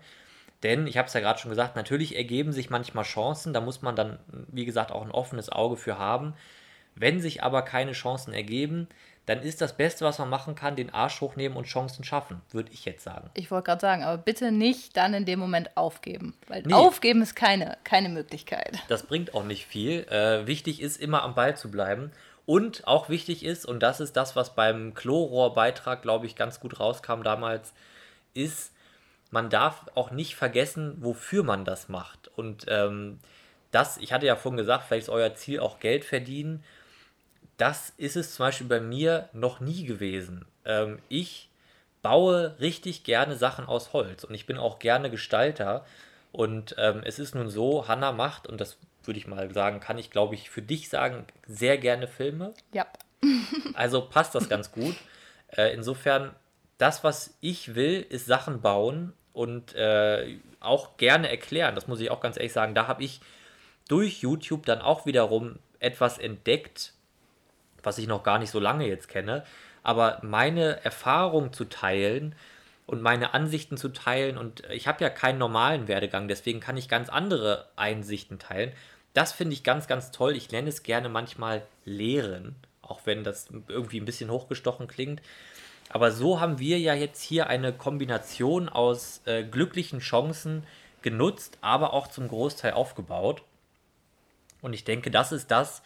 Denn, 0.62 0.86
ich 0.86 0.96
habe 0.96 1.08
es 1.08 1.14
ja 1.14 1.20
gerade 1.20 1.40
schon 1.40 1.50
gesagt, 1.50 1.74
natürlich 1.74 2.16
ergeben 2.16 2.52
sich 2.52 2.70
manchmal 2.70 3.04
Chancen, 3.04 3.52
da 3.52 3.60
muss 3.60 3.82
man 3.82 3.96
dann, 3.96 4.20
wie 4.48 4.64
gesagt, 4.64 4.92
auch 4.92 5.02
ein 5.02 5.10
offenes 5.10 5.50
Auge 5.50 5.76
für 5.76 5.98
haben. 5.98 6.34
Wenn 6.94 7.20
sich 7.20 7.42
aber 7.42 7.62
keine 7.62 7.92
Chancen 7.92 8.32
ergeben, 8.32 8.86
dann 9.26 9.40
ist 9.40 9.60
das 9.60 9.76
Beste, 9.76 10.04
was 10.04 10.18
man 10.18 10.28
machen 10.28 10.54
kann, 10.54 10.74
den 10.74 10.92
Arsch 10.92 11.20
hochnehmen 11.20 11.56
und 11.56 11.64
Chancen 11.64 12.02
schaffen, 12.02 12.40
würde 12.50 12.72
ich 12.72 12.84
jetzt 12.84 13.04
sagen. 13.04 13.30
Ich 13.34 13.50
wollte 13.52 13.66
gerade 13.66 13.80
sagen, 13.80 14.02
aber 14.02 14.18
bitte 14.18 14.50
nicht 14.50 14.96
dann 14.96 15.14
in 15.14 15.24
dem 15.24 15.38
Moment 15.38 15.76
aufgeben. 15.76 16.34
Weil 16.48 16.62
nee. 16.62 16.74
aufgeben 16.74 17.22
ist 17.22 17.36
keine, 17.36 17.78
keine 17.84 18.08
Möglichkeit. 18.08 18.80
Das 18.88 19.04
bringt 19.04 19.34
auch 19.34 19.44
nicht 19.44 19.66
viel. 19.66 20.06
Äh, 20.08 20.46
wichtig 20.48 20.82
ist, 20.82 21.00
immer 21.00 21.22
am 21.22 21.34
Ball 21.34 21.56
zu 21.56 21.70
bleiben. 21.70 22.10
Und 22.46 22.88
auch 22.88 23.08
wichtig 23.08 23.44
ist, 23.44 23.64
und 23.64 23.80
das 23.80 24.00
ist 24.00 24.16
das, 24.16 24.34
was 24.34 24.56
beim 24.56 24.94
Chlorrohrbeitrag, 24.94 26.02
glaube 26.02 26.26
ich, 26.26 26.34
ganz 26.34 26.58
gut 26.58 26.80
rauskam 26.80 27.22
damals, 27.22 27.72
ist, 28.34 28.72
man 29.30 29.48
darf 29.50 29.86
auch 29.94 30.10
nicht 30.10 30.34
vergessen, 30.34 30.96
wofür 30.98 31.44
man 31.44 31.64
das 31.64 31.88
macht. 31.88 32.28
Und 32.36 32.64
ähm, 32.66 33.20
das, 33.70 33.98
ich 33.98 34.12
hatte 34.12 34.26
ja 34.26 34.34
vorhin 34.34 34.56
gesagt, 34.56 34.84
vielleicht 34.88 35.04
ist 35.04 35.08
euer 35.08 35.34
Ziel 35.36 35.60
auch 35.60 35.78
Geld 35.78 36.04
verdienen 36.04 36.64
das 37.62 37.92
ist 37.96 38.16
es 38.16 38.34
zum 38.34 38.46
Beispiel 38.46 38.66
bei 38.66 38.80
mir 38.80 39.28
noch 39.32 39.60
nie 39.60 39.84
gewesen. 39.84 40.46
Ähm, 40.64 40.98
ich 41.08 41.48
baue 42.02 42.56
richtig 42.58 43.04
gerne 43.04 43.36
Sachen 43.36 43.66
aus 43.66 43.92
Holz 43.92 44.24
und 44.24 44.34
ich 44.34 44.46
bin 44.46 44.58
auch 44.58 44.80
gerne 44.80 45.10
Gestalter. 45.10 45.86
Und 46.32 46.74
ähm, 46.76 47.02
es 47.04 47.20
ist 47.20 47.36
nun 47.36 47.50
so, 47.50 47.86
Hanna 47.86 48.10
macht, 48.10 48.48
und 48.48 48.60
das 48.60 48.78
würde 49.04 49.20
ich 49.20 49.28
mal 49.28 49.54
sagen, 49.54 49.78
kann 49.78 49.96
ich 49.96 50.10
glaube 50.10 50.34
ich 50.34 50.50
für 50.50 50.60
dich 50.60 50.88
sagen, 50.88 51.24
sehr 51.46 51.78
gerne 51.78 52.08
Filme. 52.08 52.52
Ja. 52.72 52.84
also 53.74 54.08
passt 54.08 54.34
das 54.34 54.48
ganz 54.48 54.72
gut. 54.72 54.96
Äh, 55.46 55.72
insofern, 55.72 56.34
das, 56.78 57.04
was 57.04 57.36
ich 57.40 57.76
will, 57.76 58.04
ist 58.08 58.26
Sachen 58.26 58.60
bauen 58.60 59.12
und 59.32 59.72
äh, 59.76 60.36
auch 60.58 60.96
gerne 60.96 61.30
erklären. 61.30 61.76
Das 61.76 61.86
muss 61.86 62.00
ich 62.00 62.10
auch 62.10 62.20
ganz 62.20 62.36
ehrlich 62.36 62.52
sagen. 62.52 62.74
Da 62.74 62.88
habe 62.88 63.04
ich 63.04 63.20
durch 63.86 64.20
YouTube 64.20 64.66
dann 64.66 64.80
auch 64.80 65.06
wiederum 65.06 65.60
etwas 65.78 66.18
entdeckt, 66.18 66.94
was 67.82 67.98
ich 67.98 68.06
noch 68.06 68.22
gar 68.22 68.38
nicht 68.38 68.50
so 68.50 68.60
lange 68.60 68.86
jetzt 68.86 69.08
kenne, 69.08 69.44
aber 69.82 70.18
meine 70.22 70.84
Erfahrung 70.84 71.52
zu 71.52 71.64
teilen 71.64 72.34
und 72.86 73.02
meine 73.02 73.34
Ansichten 73.34 73.76
zu 73.76 73.88
teilen 73.88 74.36
und 74.36 74.62
ich 74.70 74.86
habe 74.86 75.02
ja 75.02 75.10
keinen 75.10 75.38
normalen 75.38 75.88
Werdegang, 75.88 76.28
deswegen 76.28 76.60
kann 76.60 76.76
ich 76.76 76.88
ganz 76.88 77.08
andere 77.08 77.66
Einsichten 77.76 78.38
teilen. 78.38 78.72
Das 79.14 79.32
finde 79.32 79.54
ich 79.54 79.62
ganz, 79.62 79.86
ganz 79.88 80.10
toll. 80.10 80.36
Ich 80.36 80.50
nenne 80.52 80.68
es 80.68 80.82
gerne 80.82 81.08
manchmal 81.08 81.62
Lehren, 81.84 82.56
auch 82.80 83.00
wenn 83.04 83.24
das 83.24 83.48
irgendwie 83.68 84.00
ein 84.00 84.06
bisschen 84.06 84.30
hochgestochen 84.30 84.88
klingt. 84.88 85.20
Aber 85.90 86.10
so 86.10 86.40
haben 86.40 86.58
wir 86.58 86.78
ja 86.78 86.94
jetzt 86.94 87.20
hier 87.20 87.48
eine 87.48 87.72
Kombination 87.72 88.70
aus 88.70 89.20
äh, 89.26 89.44
glücklichen 89.44 90.00
Chancen 90.00 90.64
genutzt, 91.02 91.58
aber 91.60 91.92
auch 91.92 92.06
zum 92.06 92.28
Großteil 92.28 92.72
aufgebaut. 92.72 93.42
Und 94.62 94.72
ich 94.72 94.84
denke, 94.84 95.10
das 95.10 95.32
ist 95.32 95.50
das, 95.50 95.82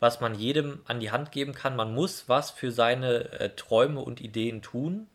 was 0.00 0.20
man 0.20 0.34
jedem 0.34 0.80
an 0.86 0.98
die 0.98 1.10
Hand 1.10 1.30
geben 1.30 1.54
kann. 1.54 1.76
Man 1.76 1.94
muss 1.94 2.28
was 2.28 2.50
für 2.50 2.72
seine 2.72 3.32
äh, 3.38 3.50
Träume 3.50 4.00
und 4.00 4.20
Ideen 4.20 4.62
tun. 4.62 5.06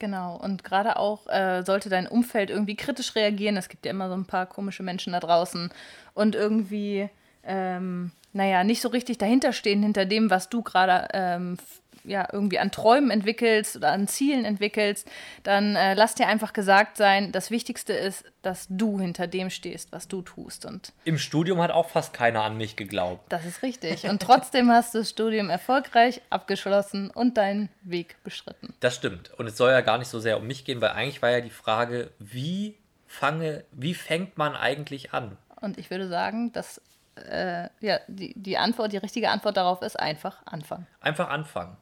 Genau, 0.00 0.36
und 0.36 0.62
gerade 0.62 0.96
auch 0.96 1.26
äh, 1.28 1.64
sollte 1.64 1.88
dein 1.88 2.06
Umfeld 2.06 2.50
irgendwie 2.50 2.76
kritisch 2.76 3.16
reagieren. 3.16 3.56
Es 3.56 3.68
gibt 3.68 3.84
ja 3.84 3.90
immer 3.90 4.08
so 4.08 4.14
ein 4.14 4.26
paar 4.26 4.46
komische 4.46 4.84
Menschen 4.84 5.12
da 5.12 5.20
draußen 5.20 5.70
und 6.14 6.36
irgendwie, 6.36 7.08
ähm, 7.42 8.12
naja, 8.32 8.62
nicht 8.62 8.80
so 8.80 8.88
richtig 8.90 9.18
dahinter 9.18 9.52
stehen, 9.52 9.82
hinter 9.82 10.06
dem, 10.06 10.30
was 10.30 10.48
du 10.48 10.62
gerade 10.62 11.08
ähm, 11.14 11.56
ja, 12.04 12.28
irgendwie 12.32 12.58
an 12.58 12.70
Träumen 12.70 13.10
entwickelst 13.10 13.76
oder 13.76 13.92
an 13.92 14.08
Zielen 14.08 14.44
entwickelst, 14.44 15.08
dann 15.42 15.76
äh, 15.76 15.94
lass 15.94 16.14
dir 16.14 16.26
einfach 16.26 16.52
gesagt 16.52 16.96
sein, 16.96 17.32
das 17.32 17.50
Wichtigste 17.50 17.92
ist, 17.92 18.24
dass 18.42 18.66
du 18.70 19.00
hinter 19.00 19.26
dem 19.26 19.50
stehst, 19.50 19.92
was 19.92 20.08
du 20.08 20.22
tust. 20.22 20.64
Und 20.64 20.92
Im 21.04 21.18
Studium 21.18 21.60
hat 21.60 21.70
auch 21.70 21.88
fast 21.88 22.12
keiner 22.12 22.42
an 22.42 22.56
mich 22.56 22.76
geglaubt. 22.76 23.30
Das 23.30 23.44
ist 23.44 23.62
richtig. 23.62 24.04
Und 24.04 24.22
trotzdem 24.22 24.70
hast 24.72 24.94
du 24.94 24.98
das 24.98 25.10
Studium 25.10 25.50
erfolgreich 25.50 26.20
abgeschlossen 26.30 27.10
und 27.10 27.36
deinen 27.36 27.68
Weg 27.82 28.16
beschritten. 28.24 28.74
Das 28.80 28.94
stimmt. 28.94 29.30
Und 29.38 29.46
es 29.46 29.56
soll 29.56 29.70
ja 29.70 29.80
gar 29.80 29.98
nicht 29.98 30.08
so 30.08 30.20
sehr 30.20 30.38
um 30.38 30.46
mich 30.46 30.64
gehen, 30.64 30.80
weil 30.80 30.90
eigentlich 30.90 31.22
war 31.22 31.30
ja 31.30 31.40
die 31.40 31.50
Frage, 31.50 32.10
wie 32.18 32.76
fange, 33.06 33.64
wie 33.72 33.94
fängt 33.94 34.38
man 34.38 34.54
eigentlich 34.54 35.12
an? 35.12 35.36
Und 35.60 35.78
ich 35.78 35.90
würde 35.90 36.08
sagen, 36.08 36.52
dass 36.52 36.80
äh, 37.16 37.68
ja, 37.80 37.98
die, 38.06 38.34
die 38.36 38.58
Antwort, 38.58 38.92
die 38.92 38.98
richtige 38.98 39.30
Antwort 39.30 39.56
darauf 39.56 39.82
ist 39.82 39.98
einfach 39.98 40.36
anfangen. 40.46 40.86
Einfach 41.00 41.28
anfangen. 41.28 41.76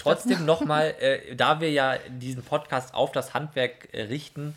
Trotzdem 0.00 0.44
nochmal, 0.44 0.94
äh, 1.00 1.34
da 1.36 1.60
wir 1.60 1.70
ja 1.70 1.96
diesen 2.08 2.42
Podcast 2.42 2.94
auf 2.94 3.12
das 3.12 3.34
Handwerk 3.34 3.92
äh, 3.92 4.02
richten, 4.02 4.56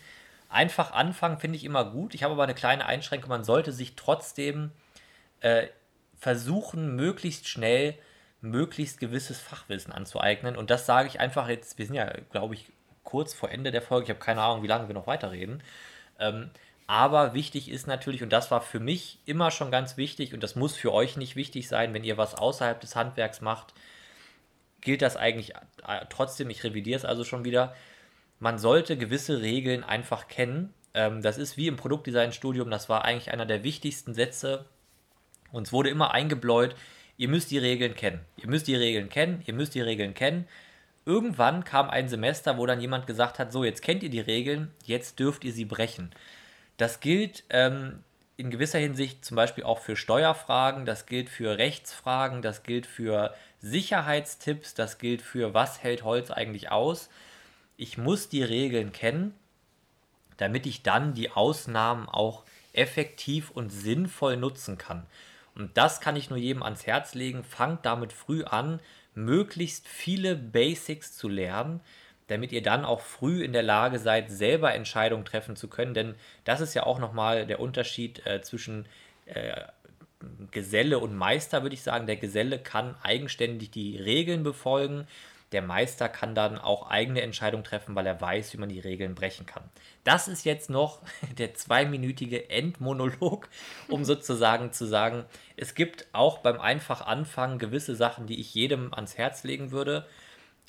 einfach 0.50 0.92
anfangen 0.92 1.40
finde 1.40 1.58
ich 1.58 1.64
immer 1.64 1.86
gut. 1.86 2.14
Ich 2.14 2.24
habe 2.24 2.34
aber 2.34 2.44
eine 2.44 2.54
kleine 2.54 2.86
Einschränkung. 2.86 3.30
Man 3.30 3.44
sollte 3.44 3.72
sich 3.72 3.96
trotzdem 3.96 4.72
äh, 5.42 5.68
versuchen, 6.18 6.96
möglichst 6.96 7.48
schnell 7.48 7.96
möglichst 8.44 9.00
gewisses 9.00 9.40
Fachwissen 9.40 9.94
anzueignen. 9.94 10.58
Und 10.58 10.70
das 10.70 10.86
sage 10.86 11.08
ich 11.08 11.20
einfach 11.20 11.48
jetzt, 11.48 11.78
wir 11.78 11.86
sind 11.86 11.96
ja, 11.96 12.12
glaube 12.32 12.56
ich, 12.56 12.68
kurz 13.04 13.34
vor 13.34 13.50
Ende 13.50 13.72
der 13.72 13.82
Folge. 13.82 14.04
Ich 14.04 14.10
habe 14.10 14.20
keine 14.20 14.42
Ahnung, 14.42 14.64
wie 14.64 14.68
lange 14.68 14.88
wir 14.88 14.94
noch 14.94 15.08
weiterreden. 15.08 15.64
Ähm, 16.20 16.52
aber 16.86 17.34
wichtig 17.34 17.72
ist 17.72 17.88
natürlich, 17.88 18.22
und 18.22 18.32
das 18.32 18.52
war 18.52 18.60
für 18.60 18.82
mich 18.82 19.20
immer 19.26 19.50
schon 19.50 19.72
ganz 19.72 19.96
wichtig, 19.96 20.34
und 20.34 20.44
das 20.44 20.56
muss 20.56 20.76
für 20.76 20.92
euch 20.92 21.16
nicht 21.16 21.38
wichtig 21.38 21.70
sein, 21.70 21.94
wenn 21.94 22.04
ihr 22.04 22.18
was 22.18 22.36
außerhalb 22.36 22.80
des 22.82 22.98
Handwerks 22.98 23.40
macht, 23.40 23.74
gilt 24.84 25.02
das 25.02 25.18
eigentlich 25.18 25.56
äh, 25.56 26.06
trotzdem, 26.10 26.50
ich 26.50 26.64
revidiere 26.64 26.98
es 26.98 27.06
also 27.06 27.24
schon 27.24 27.46
wieder, 27.46 27.76
man 28.40 28.58
sollte 28.58 28.98
gewisse 28.98 29.42
Regeln 29.42 29.84
einfach 29.84 30.28
kennen. 30.28 30.74
Ähm, 30.94 31.22
das 31.22 31.38
ist 31.38 31.58
wie 31.58 31.68
im 31.68 31.78
Produktdesign-Studium, 31.78 32.70
das 32.70 32.90
war 32.90 33.06
eigentlich 33.06 33.32
einer 33.32 33.46
der 33.46 33.64
wichtigsten 33.64 34.14
Sätze. 34.14 34.66
Uns 35.52 35.72
wurde 35.72 35.90
immer 35.90 36.14
eingebläut, 36.14 36.76
ihr 37.18 37.30
müsst 37.30 37.52
die 37.52 37.58
Regeln 37.58 37.96
kennen. 37.96 38.22
Ihr 38.38 38.48
müsst 38.48 38.68
die 38.68 38.76
Regeln 38.76 39.10
kennen, 39.10 39.42
ihr 39.46 39.54
müsst 39.54 39.76
die 39.76 39.82
Regeln 39.82 40.14
kennen. 40.14 40.48
Irgendwann 41.06 41.64
kam 41.64 41.90
ein 41.90 42.08
Semester, 42.08 42.58
wo 42.58 42.66
dann 42.66 42.82
jemand 42.82 43.08
gesagt 43.08 43.38
hat, 43.40 43.52
so, 43.52 43.64
jetzt 43.64 43.82
kennt 43.82 44.04
ihr 44.04 44.10
die 44.10 44.22
Regeln, 44.22 44.72
jetzt 44.86 45.20
dürft 45.20 45.44
ihr 45.44 45.54
sie 45.54 45.66
brechen. 45.66 46.12
Das 46.78 47.02
gilt 47.02 47.44
ähm, 47.50 48.04
in 48.36 48.50
gewisser 48.50 48.80
Hinsicht 48.80 49.24
zum 49.24 49.36
Beispiel 49.36 49.64
auch 49.64 49.80
für 49.80 49.96
Steuerfragen, 49.96 50.86
das 50.86 51.06
gilt 51.06 51.30
für 51.30 51.58
Rechtsfragen, 51.58 52.42
das 52.42 52.64
gilt 52.64 52.86
für 52.86 53.34
Sicherheitstipps, 53.62 54.74
das 54.74 54.98
gilt 54.98 55.22
für 55.22 55.54
was 55.54 55.84
hält 55.84 56.04
Holz 56.04 56.32
eigentlich 56.32 56.72
aus. 56.72 57.10
Ich 57.78 57.98
muss 57.98 58.30
die 58.30 58.44
Regeln 58.44 58.92
kennen, 58.92 59.34
damit 60.38 60.66
ich 60.66 60.84
dann 60.84 61.14
die 61.14 61.32
Ausnahmen 61.32 62.10
auch 62.10 62.44
effektiv 62.74 63.52
und 63.52 63.70
sinnvoll 63.70 64.36
nutzen 64.38 64.78
kann. 64.78 65.06
Und 65.56 65.78
das 65.78 66.02
kann 66.02 66.16
ich 66.16 66.30
nur 66.30 66.40
jedem 66.40 66.64
ans 66.64 66.88
Herz 66.88 67.14
legen. 67.14 67.44
Fangt 67.44 67.86
damit 67.86 68.12
früh 68.12 68.44
an, 68.44 68.80
möglichst 69.14 69.88
viele 69.88 70.36
Basics 70.36 71.16
zu 71.16 71.30
lernen, 71.30 71.82
damit 72.28 72.52
ihr 72.52 72.62
dann 72.62 72.86
auch 72.86 73.02
früh 73.02 73.44
in 73.44 73.54
der 73.54 73.64
Lage 73.64 74.00
seid, 74.00 74.32
selber 74.32 74.74
Entscheidungen 74.74 75.26
treffen 75.26 75.56
zu 75.56 75.68
können. 75.68 75.94
Denn 75.94 76.16
das 76.44 76.62
ist 76.62 76.74
ja 76.74 76.84
auch 76.84 77.00
nochmal 77.00 77.46
der 77.46 77.60
Unterschied 77.60 78.26
äh, 78.26 78.42
zwischen 78.42 78.86
äh, 79.26 79.62
Geselle 80.52 81.00
und 81.00 81.16
Meister, 81.16 81.64
würde 81.64 81.76
ich 81.76 81.84
sagen. 81.84 82.08
Der 82.08 82.16
Geselle 82.16 82.60
kann 82.60 82.96
eigenständig 83.04 83.72
die 83.72 83.98
Regeln 83.98 84.44
befolgen. 84.44 85.08
Der 85.52 85.62
Meister 85.62 86.10
kann 86.10 86.34
dann 86.34 86.58
auch 86.58 86.90
eigene 86.90 87.22
Entscheidungen 87.22 87.64
treffen, 87.64 87.94
weil 87.94 88.08
er 88.08 88.20
weiß, 88.20 88.54
wie 88.54 88.58
man 88.58 88.70
die 88.70 88.80
Regeln 88.80 89.14
brechen 89.14 89.46
kann. 89.46 89.64
Das 90.04 90.28
ist 90.28 90.46
jetzt 90.46 90.70
noch 90.70 91.02
der 91.38 91.54
zweiminütige 91.54 92.50
Endmonolog, 92.50 93.48
um 93.88 94.04
sozusagen 94.06 94.72
zu 94.72 94.86
sagen, 94.86 95.26
es 95.56 95.76
gibt 95.76 96.08
auch 96.12 96.40
beim 96.40 96.60
einfach 96.60 97.06
Anfangen 97.06 97.60
gewisse 97.60 97.96
Sachen, 97.96 98.26
die 98.26 98.40
ich 98.40 98.56
jedem 98.56 98.94
ans 98.94 99.18
Herz 99.18 99.44
legen 99.44 99.72
würde. 99.72 100.08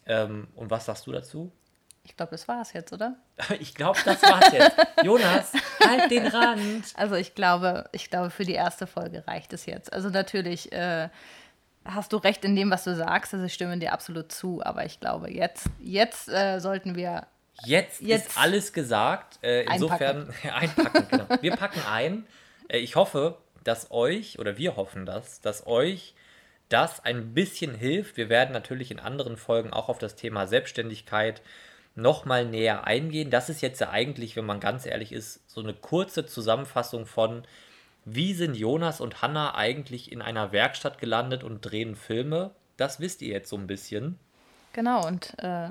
Ähm, 0.06 0.48
und 0.54 0.70
was 0.70 0.86
sagst 0.86 1.06
du 1.06 1.12
dazu? 1.12 1.52
Ich 2.04 2.16
glaube, 2.16 2.32
das 2.32 2.46
war 2.46 2.60
es 2.60 2.72
jetzt, 2.74 2.92
oder? 2.92 3.16
ich 3.60 3.74
glaube, 3.74 3.98
das 4.04 4.22
war 4.22 4.42
es 4.42 4.52
jetzt. 4.52 4.76
Jonas, 5.04 5.52
halt 5.82 6.10
den 6.10 6.26
Rand. 6.26 6.84
Also 6.94 7.14
ich 7.14 7.34
glaube, 7.34 7.88
ich 7.92 8.10
glaube, 8.10 8.30
für 8.30 8.44
die 8.44 8.52
erste 8.52 8.86
Folge 8.86 9.26
reicht 9.26 9.52
es 9.54 9.64
jetzt. 9.66 9.92
Also 9.92 10.10
natürlich 10.10 10.70
äh, 10.72 11.08
hast 11.84 12.12
du 12.12 12.18
recht 12.18 12.44
in 12.44 12.56
dem, 12.56 12.70
was 12.70 12.84
du 12.84 12.94
sagst. 12.94 13.32
Also 13.32 13.46
ich 13.46 13.54
stimme 13.54 13.78
dir 13.78 13.92
absolut 13.92 14.32
zu. 14.32 14.62
Aber 14.62 14.84
ich 14.84 15.00
glaube, 15.00 15.32
jetzt, 15.32 15.66
jetzt 15.80 16.28
äh, 16.28 16.58
sollten 16.60 16.94
wir. 16.94 17.26
Jetzt, 17.64 18.02
jetzt 18.02 18.30
ist 18.30 18.38
alles 18.38 18.72
gesagt. 18.72 19.38
Äh, 19.42 19.64
insofern 19.64 20.28
einpacken. 20.42 20.50
einpacken 20.52 21.06
genau. 21.10 21.42
Wir 21.42 21.56
packen 21.56 21.80
ein. 21.88 22.26
Äh, 22.68 22.78
ich 22.78 22.96
hoffe, 22.96 23.38
dass 23.62 23.90
euch, 23.90 24.38
oder 24.38 24.58
wir 24.58 24.76
hoffen 24.76 25.06
das, 25.06 25.40
dass 25.40 25.66
euch 25.66 26.14
das 26.74 27.04
ein 27.04 27.32
bisschen 27.34 27.72
hilft. 27.74 28.16
Wir 28.16 28.28
werden 28.28 28.52
natürlich 28.52 28.90
in 28.90 28.98
anderen 28.98 29.36
Folgen 29.36 29.72
auch 29.72 29.88
auf 29.88 29.98
das 29.98 30.16
Thema 30.16 30.46
Selbstständigkeit 30.46 31.40
nochmal 31.94 32.44
näher 32.44 32.84
eingehen. 32.84 33.30
Das 33.30 33.48
ist 33.48 33.60
jetzt 33.62 33.80
ja 33.80 33.90
eigentlich, 33.90 34.34
wenn 34.36 34.44
man 34.44 34.58
ganz 34.60 34.84
ehrlich 34.84 35.12
ist, 35.12 35.40
so 35.48 35.60
eine 35.60 35.72
kurze 35.72 36.26
Zusammenfassung 36.26 37.06
von, 37.06 37.44
wie 38.04 38.34
sind 38.34 38.56
Jonas 38.56 39.00
und 39.00 39.22
Hanna 39.22 39.54
eigentlich 39.54 40.10
in 40.10 40.20
einer 40.20 40.50
Werkstatt 40.52 40.98
gelandet 40.98 41.44
und 41.44 41.60
drehen 41.60 41.94
Filme. 41.94 42.50
Das 42.76 42.98
wisst 42.98 43.22
ihr 43.22 43.32
jetzt 43.32 43.48
so 43.48 43.56
ein 43.56 43.68
bisschen. 43.68 44.18
Genau, 44.72 45.06
und 45.06 45.32
äh, 45.38 45.66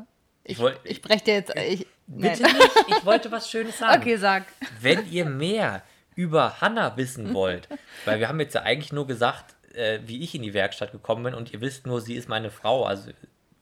ich, 0.45 0.53
Ich 0.53 0.59
wollt- 0.59 0.79
ich 0.85 1.01
breche 1.01 1.23
dir 1.25 1.33
jetzt. 1.35 1.53
Ich, 1.57 1.85
Bitte 2.07 2.43
nein. 2.43 2.53
nicht, 2.55 2.71
ich 2.87 3.05
wollte 3.05 3.31
was 3.31 3.49
Schönes 3.49 3.77
sagen. 3.77 4.01
Okay, 4.01 4.15
sag. 4.15 4.45
Wenn 4.79 5.09
ihr 5.11 5.25
mehr 5.25 5.83
über 6.15 6.61
Hanna 6.61 6.95
wissen 6.95 7.33
wollt, 7.33 7.67
weil 8.05 8.19
wir 8.21 8.27
haben 8.29 8.39
jetzt 8.39 8.53
ja 8.55 8.61
eigentlich 8.61 8.93
nur 8.93 9.07
gesagt, 9.07 9.55
äh, 9.73 9.99
wie 10.05 10.23
ich 10.23 10.35
in 10.35 10.41
die 10.41 10.53
Werkstatt 10.53 10.91
gekommen 10.91 11.23
bin 11.23 11.33
und 11.33 11.53
ihr 11.53 11.61
wisst 11.61 11.85
nur, 11.85 12.01
sie 12.01 12.15
ist 12.15 12.29
meine 12.29 12.51
Frau, 12.51 12.85
also 12.85 13.11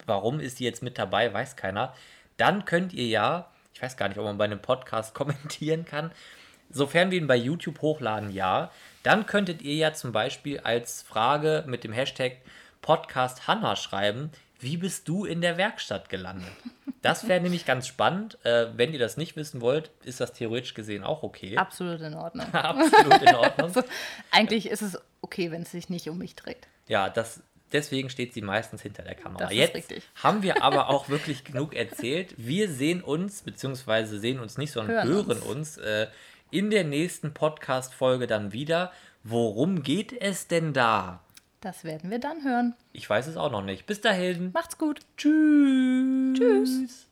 warum 0.06 0.40
ist 0.40 0.58
sie 0.58 0.66
jetzt 0.66 0.84
mit 0.84 0.98
dabei, 0.98 1.34
weiß 1.34 1.56
keiner. 1.56 1.94
Dann 2.38 2.66
könnt 2.66 2.94
ihr 2.94 3.08
ja, 3.08 3.52
ich 3.74 3.82
weiß 3.82 3.98
gar 3.98 4.08
nicht, 4.08 4.18
ob 4.18 4.26
man 4.26 4.38
bei 4.38 4.46
einem 4.46 4.62
Podcast 4.62 5.14
kommentieren 5.14 5.86
kann, 5.86 6.12
sofern 6.70 7.12
wir 7.12 7.18
ihn 7.18 7.28
bei 7.28 7.36
YouTube 7.36 7.82
hochladen, 7.82 8.32
ja, 8.32 8.72
dann 9.04 9.26
könntet 9.26 9.62
ihr 9.62 9.76
ja 9.76 9.94
zum 9.94 10.12
Beispiel 10.12 10.60
als 10.60 11.02
Frage 11.02 11.64
mit 11.68 11.84
dem 11.84 11.92
Hashtag 11.92 12.38
Podcast 12.82 13.48
Hanna 13.48 13.76
schreiben, 13.76 14.32
wie 14.62 14.78
bist 14.78 15.08
du 15.08 15.26
in 15.26 15.42
der 15.42 15.58
Werkstatt 15.58 16.10
gelandet? 16.10 16.52
Das 17.02 17.28
wäre 17.28 17.42
nämlich 17.42 17.66
ganz 17.66 17.88
spannend. 17.88 18.38
Äh, 18.46 18.68
wenn 18.76 18.94
ihr 18.94 19.00
das 19.00 19.18
nicht 19.18 19.36
wissen 19.36 19.60
wollt, 19.60 19.90
ist 20.04 20.20
das 20.20 20.34
theoretisch 20.34 20.76
gesehen 20.76 21.04
auch 21.04 21.24
okay. 21.24 21.58
Absolut 21.58 22.00
in 22.02 22.14
Ordnung. 22.14 22.46
Absolut 22.54 23.22
in 23.22 23.36
Ordnung. 23.36 23.68
Also, 23.68 23.84
eigentlich 24.30 24.70
ist 24.70 24.84
es 24.84 25.02
okay, 25.32 25.50
wenn 25.52 25.62
es 25.62 25.72
sich 25.72 25.90
nicht 25.90 26.10
um 26.10 26.18
mich 26.18 26.36
dreht. 26.36 26.68
Ja, 26.88 27.10
das, 27.10 27.42
deswegen 27.72 28.10
steht 28.10 28.34
sie 28.34 28.42
meistens 28.42 28.82
hinter 28.82 29.04
der 29.04 29.16
Kamera. 29.16 29.46
Das 29.46 29.54
Jetzt 29.54 29.76
richtig. 29.76 30.04
haben 30.16 30.44
wir 30.44 30.62
aber 30.64 30.90
auch 30.90 31.08
wirklich 31.08 31.46
genug 31.46 31.74
erzählt. 31.74 32.36
Wir 32.38 32.70
sehen 32.70 33.02
uns, 33.02 33.42
beziehungsweise 33.42 34.20
sehen 34.20 34.40
uns 34.40 34.58
nicht, 34.58 34.72
sondern 34.72 35.08
Hören 35.08 35.28
hören, 35.28 35.40
uns, 35.40 35.78
äh, 35.78 36.08
in 36.52 36.70
der 36.70 36.84
nächsten 36.84 37.34
Podcast-Folge 37.34 38.28
dann 38.28 38.52
wieder. 38.52 38.92
Worum 39.24 39.84
geht 39.84 40.12
es 40.12 40.48
denn 40.48 40.74
da? 40.74 41.24
Das 41.62 41.84
werden 41.84 42.10
wir 42.10 42.20
dann 42.20 42.44
hören. 42.44 42.74
Ich 42.92 43.10
weiß 43.10 43.28
es 43.28 43.38
auch 43.38 43.52
noch 43.52 43.64
nicht. 43.64 43.86
Bis 43.86 44.02
dahin. 44.02 44.52
Macht's 44.52 44.78
gut. 44.78 45.00
Tschüss. 45.16 46.38
Tschüss. 46.38 47.11